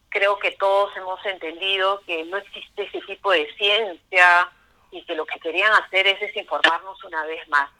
creo 0.09 0.38
que 0.38 0.52
todos 0.52 0.96
hemos 0.96 1.24
entendido 1.24 2.00
que 2.07 2.24
no 2.24 2.38
existe 2.38 2.83
ese 2.83 3.00
tipo 3.02 3.31
de 3.31 3.52
ciencia 3.55 4.50
y 4.90 5.05
que 5.05 5.14
lo 5.14 5.24
que 5.26 5.38
querían 5.38 5.72
hacer 5.72 6.07
es 6.07 6.20
desinformarnos 6.20 7.02
una 7.05 7.24
vez 7.26 7.46
más. 7.48 7.70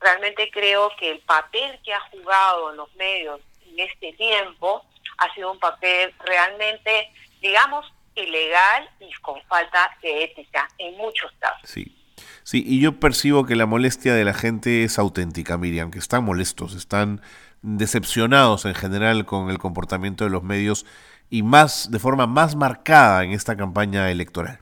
Realmente 0.00 0.50
creo 0.52 0.90
que 0.98 1.10
el 1.10 1.20
papel 1.20 1.78
que 1.84 1.92
ha 1.92 2.00
jugado 2.10 2.70
en 2.70 2.76
los 2.76 2.94
medios 2.96 3.40
en 3.66 3.80
este 3.80 4.12
tiempo 4.12 4.84
ha 5.18 5.34
sido 5.34 5.52
un 5.52 5.58
papel 5.58 6.14
realmente, 6.24 7.10
digamos, 7.40 7.84
ilegal 8.14 8.88
y 9.00 9.12
con 9.20 9.40
falta 9.42 9.90
de 10.02 10.24
ética 10.24 10.68
en 10.78 10.96
muchos 10.96 11.30
casos. 11.38 11.68
Sí. 11.68 11.94
Sí, 12.42 12.64
y 12.66 12.80
yo 12.80 12.98
percibo 12.98 13.44
que 13.44 13.56
la 13.56 13.66
molestia 13.66 14.14
de 14.14 14.24
la 14.24 14.34
gente 14.34 14.82
es 14.82 14.98
auténtica, 14.98 15.58
Miriam, 15.58 15.90
que 15.90 15.98
están 15.98 16.24
molestos, 16.24 16.74
están 16.74 17.20
decepcionados 17.62 18.64
en 18.64 18.74
general 18.74 19.26
con 19.26 19.50
el 19.50 19.58
comportamiento 19.58 20.24
de 20.24 20.30
los 20.30 20.42
medios 20.42 20.86
y 21.30 21.42
más 21.42 21.90
de 21.90 21.98
forma 21.98 22.26
más 22.26 22.56
marcada 22.56 23.22
en 23.24 23.32
esta 23.32 23.56
campaña 23.56 24.10
electoral. 24.10 24.60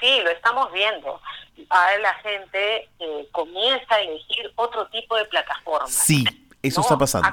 Sí, 0.00 0.20
lo 0.22 0.30
estamos 0.30 0.72
viendo. 0.72 1.20
Ahora 1.68 1.98
la 1.98 2.14
gente 2.14 2.88
eh, 2.98 3.28
comienza 3.32 3.94
a 3.94 4.00
elegir 4.00 4.52
otro 4.56 4.86
tipo 4.88 5.16
de 5.16 5.24
plataformas. 5.26 5.92
Sí, 5.92 6.24
eso 6.62 6.80
está 6.80 6.96
pasando. 6.96 7.28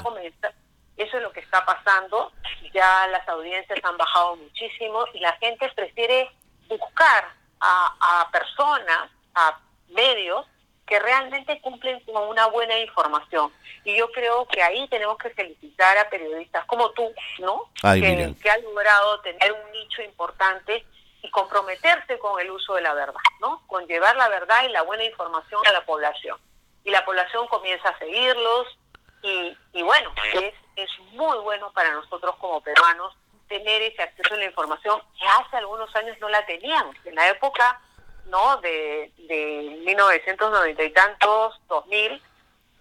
Eso 0.95 1.17
es 1.17 1.23
lo 1.23 1.31
que 1.31 1.39
está 1.39 1.65
pasando. 1.65 2.31
Ya 2.73 3.07
las 3.07 3.27
audiencias 3.27 3.79
han 3.83 3.97
bajado 3.97 4.36
muchísimo 4.36 5.05
y 5.13 5.19
la 5.19 5.33
gente 5.33 5.69
prefiere 5.75 6.29
buscar 6.67 7.25
a, 7.59 8.21
a 8.21 8.31
personas, 8.31 9.09
a 9.36 9.59
medios 9.89 10.45
que 10.86 10.99
realmente 10.99 11.59
cumplen 11.62 11.99
con 12.01 12.27
una 12.27 12.47
buena 12.47 12.77
información. 12.79 13.51
Y 13.83 13.97
yo 13.97 14.12
creo 14.12 14.45
que 14.47 14.62
ahí 14.62 14.88
tenemos 14.89 15.17
que 15.17 15.29
felicitar 15.29 15.97
a 15.97 16.09
periodistas 16.09 16.65
como 16.65 16.91
tú, 16.91 17.12
¿no? 17.39 17.69
que, 17.81 18.36
que 18.41 18.49
han 18.49 18.63
logrado 18.63 19.19
tener 19.21 19.51
un 19.51 19.71
nicho 19.71 20.01
importante 20.01 20.86
y 21.23 21.31
comprometerse 21.31 22.19
con 22.19 22.39
el 22.39 22.51
uso 22.51 22.75
de 22.75 22.81
la 22.81 22.93
verdad, 22.93 23.19
¿no? 23.39 23.63
Con 23.65 23.88
llevar 23.88 24.15
la 24.15 24.29
verdad 24.29 24.63
y 24.65 24.69
la 24.69 24.83
buena 24.83 25.03
información 25.03 25.62
a 25.65 25.71
la 25.71 25.83
población. 25.86 26.38
Y 26.83 26.91
la 26.91 27.03
población 27.03 27.47
comienza 27.47 27.89
a 27.89 27.97
seguirlos 27.97 28.77
y, 29.23 29.57
y 29.73 29.81
bueno, 29.81 30.13
es, 30.33 30.53
es 30.75 30.89
muy 31.13 31.38
bueno 31.39 31.71
para 31.73 31.91
nosotros 31.93 32.36
como 32.36 32.62
peruanos 32.62 33.15
tener 33.47 33.81
ese 33.81 34.03
acceso 34.03 34.36
a 34.36 34.38
la 34.38 34.45
información 34.45 35.01
que 35.17 35.25
hace 35.25 35.57
algunos 35.57 35.93
años 35.95 36.17
no 36.19 36.29
la 36.29 36.45
teníamos. 36.45 36.95
En 37.05 37.15
la 37.15 37.29
época 37.29 37.79
¿no? 38.25 38.57
De, 38.57 39.12
de 39.17 39.81
1990 39.86 40.83
y 40.83 40.89
tantos, 40.91 41.59
2000, 41.67 42.21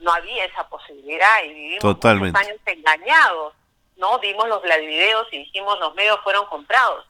no 0.01 0.13
había 0.13 0.45
esa 0.45 0.69
posibilidad 0.69 1.45
y 1.45 1.53
vivimos 1.53 1.81
Totalmente. 1.81 2.39
años 2.39 2.59
engañados, 2.67 3.55
¿no? 3.97 4.19
Vimos 4.19 4.49
los 4.49 4.63
videos 4.63 5.27
y 5.33 5.39
dijimos 5.39 5.79
los 5.79 5.95
medios 5.95 6.19
fueron 6.23 6.47
comprados. 6.47 7.07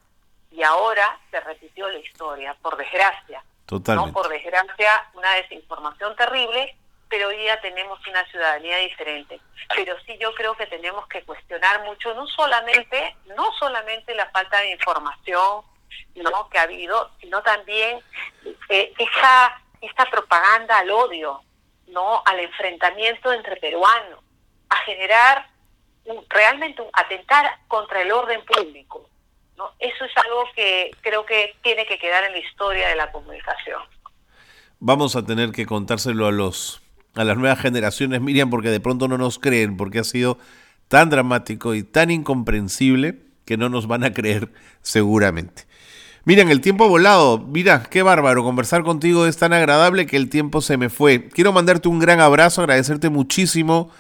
Y 0.53 0.63
ahora 0.63 1.19
se 1.31 1.41
repitió 1.41 1.89
la 1.89 1.99
historia, 1.99 2.55
por 2.63 2.77
desgracia. 2.77 3.43
Totalmente. 3.67 4.09
¿no? 4.09 4.13
Por 4.13 4.29
desgracia, 4.29 5.11
una 5.15 5.35
desinformación 5.37 6.15
terrible, 6.17 6.77
pero 7.09 7.29
hoy 7.29 7.37
día 7.39 7.61
tenemos 7.61 7.99
una 8.07 8.25
ciudadanía 8.31 8.79
diferente. 8.79 9.41
Pero 9.75 9.97
sí 10.07 10.17
yo 10.19 10.35
creo 10.35 10.55
que 10.55 10.67
tenemos 10.67 11.07
que 11.09 11.23
cuestionar 11.25 11.83
mucho, 11.85 12.15
no 12.15 12.27
solamente, 12.27 13.17
no 13.37 13.53
solamente 13.59 14.15
la 14.15 14.31
falta 14.31 14.61
de 14.61 14.73
información, 14.73 15.63
¿no? 16.15 16.49
que 16.49 16.59
ha 16.59 16.63
habido, 16.63 17.11
sino 17.21 17.43
también 17.43 18.01
eh, 18.69 18.93
esa, 18.99 19.61
esta 19.81 20.05
propaganda 20.07 20.79
al 20.79 20.91
odio, 20.91 21.43
¿no? 21.89 22.23
al 22.25 22.41
enfrentamiento 22.41 23.33
entre 23.33 23.57
peruanos, 23.57 24.21
a 24.69 24.77
generar 24.79 25.47
un, 26.05 26.25
realmente 26.29 26.83
un 26.83 26.91
atentar 26.93 27.59
contra 27.69 28.03
el 28.03 28.13
orden 28.13 28.45
público. 28.45 29.09
¿No? 29.57 29.71
Eso 29.79 30.05
es 30.05 30.13
algo 30.17 30.45
que 30.55 30.91
creo 31.01 31.25
que 31.27 31.55
tiene 31.63 31.87
que 31.87 31.99
quedar 31.99 32.25
en 32.25 32.33
la 32.33 32.39
historia 32.39 32.89
de 32.89 32.97
la 32.97 33.11
comunicación. 33.13 33.83
Vamos 34.81 35.17
a 35.17 35.25
tener 35.25 35.53
que 35.53 35.67
contárselo 35.67 36.27
a 36.27 36.33
los 36.33 36.83
a 37.15 37.25
las 37.25 37.37
nuevas 37.37 37.61
generaciones, 37.61 38.21
Miriam, 38.21 38.49
porque 38.49 38.71
de 38.71 38.81
pronto 38.81 39.07
no 39.07 39.19
nos 39.19 39.39
creen, 39.39 39.77
porque 39.77 39.99
ha 39.99 40.05
sido 40.05 40.39
tan 40.89 41.11
dramático 41.11 41.75
y 41.75 41.83
tan 41.83 42.11
incomprensible 42.11 43.19
que 43.45 43.57
no 43.57 43.69
nos 43.69 43.87
van 43.87 44.05
a 44.05 44.13
creer 44.13 44.49
seguramente. 44.81 45.67
Miren, 46.25 46.51
el 46.51 46.61
tiempo 46.61 46.89
volado. 46.89 47.39
Mira, 47.39 47.83
qué 47.91 48.03
bárbaro. 48.03 48.45
Conversar 48.45 48.85
contigo 48.85 49.27
es 49.27 49.37
tan 49.37 49.53
agradable 49.53 50.07
que 50.07 50.17
el 50.17 50.29
tiempo 50.29 50.61
se 50.61 50.77
me 50.77 50.89
fue. 50.89 51.29
Quiero 51.29 51.53
mandarte 51.53 51.89
un 51.89 51.99
gran 51.99 52.21
abrazo, 52.21 52.61
agradecerte 52.61 53.11
muchísimo 53.11 53.91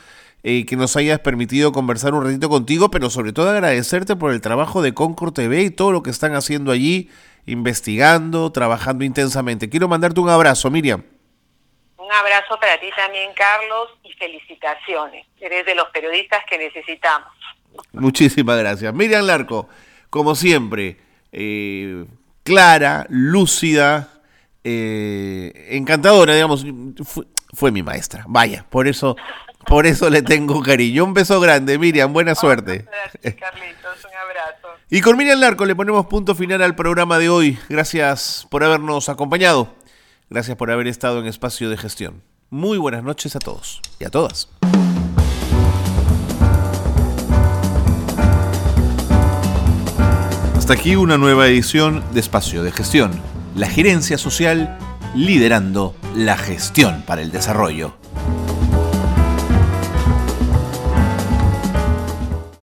eh, 0.42 0.66
que 0.66 0.76
nos 0.76 0.96
hayas 0.96 1.20
permitido 1.20 1.72
conversar 1.72 2.14
un 2.14 2.24
ratito 2.24 2.48
contigo, 2.48 2.90
pero 2.90 3.10
sobre 3.10 3.32
todo 3.32 3.50
agradecerte 3.50 4.16
por 4.16 4.32
el 4.32 4.40
trabajo 4.40 4.82
de 4.82 4.94
Concord 4.94 5.32
TV 5.32 5.62
y 5.62 5.70
todo 5.70 5.92
lo 5.92 6.02
que 6.02 6.10
están 6.10 6.34
haciendo 6.34 6.72
allí, 6.72 7.10
investigando, 7.46 8.50
trabajando 8.52 9.04
intensamente. 9.04 9.68
Quiero 9.68 9.88
mandarte 9.88 10.20
un 10.20 10.28
abrazo, 10.28 10.70
Miriam. 10.70 11.02
Un 11.96 12.12
abrazo 12.12 12.58
para 12.60 12.78
ti 12.80 12.88
también, 12.96 13.30
Carlos, 13.34 13.90
y 14.02 14.12
felicitaciones. 14.12 15.26
Eres 15.40 15.64
de 15.64 15.74
los 15.74 15.88
periodistas 15.90 16.40
que 16.48 16.58
necesitamos. 16.58 17.28
Muchísimas 17.92 18.58
gracias. 18.58 18.92
Miriam 18.92 19.24
Larco, 19.24 19.68
como 20.10 20.34
siempre 20.34 20.98
eh, 21.32 22.04
clara, 22.42 23.06
lúcida, 23.08 24.08
eh, 24.64 25.68
encantadora, 25.70 26.34
digamos, 26.34 26.64
fue, 27.54 27.70
mi 27.72 27.82
maestra. 27.82 28.24
Vaya, 28.28 28.66
por 28.68 28.86
eso, 28.86 29.16
por 29.66 29.86
eso 29.86 30.10
le 30.10 30.22
tengo 30.22 30.62
cariño. 30.62 31.04
Un 31.04 31.14
beso 31.14 31.40
grande, 31.40 31.78
Miriam, 31.78 32.12
buena 32.12 32.34
suerte. 32.34 32.84
Gracias, 32.84 33.34
Carlitos, 33.34 34.04
un 34.04 34.16
abrazo. 34.16 34.68
Y 34.90 35.00
con 35.00 35.16
Miriam 35.16 35.40
Larco 35.40 35.64
le 35.64 35.74
ponemos 35.74 36.06
punto 36.06 36.34
final 36.34 36.62
al 36.62 36.74
programa 36.74 37.18
de 37.18 37.28
hoy. 37.28 37.58
Gracias 37.68 38.46
por 38.50 38.64
habernos 38.64 39.08
acompañado. 39.08 39.74
Gracias 40.28 40.56
por 40.56 40.70
haber 40.70 40.86
estado 40.86 41.20
en 41.20 41.26
espacio 41.26 41.68
de 41.70 41.76
gestión. 41.76 42.22
Muy 42.50 42.78
buenas 42.78 43.02
noches 43.02 43.36
a 43.36 43.38
todos 43.38 43.80
y 43.98 44.04
a 44.04 44.10
todas. 44.10 44.48
Hasta 50.56 50.74
aquí 50.74 50.96
una 50.96 51.18
nueva 51.18 51.48
edición 51.48 52.04
de 52.12 52.20
Espacio 52.20 52.62
de 52.62 52.70
Gestión, 52.70 53.10
la 53.56 53.68
gerencia 53.68 54.16
social 54.16 54.78
liderando 55.14 55.94
la 56.14 56.36
gestión 56.36 57.02
para 57.02 57.20
el 57.20 57.32
desarrollo. 57.32 58.01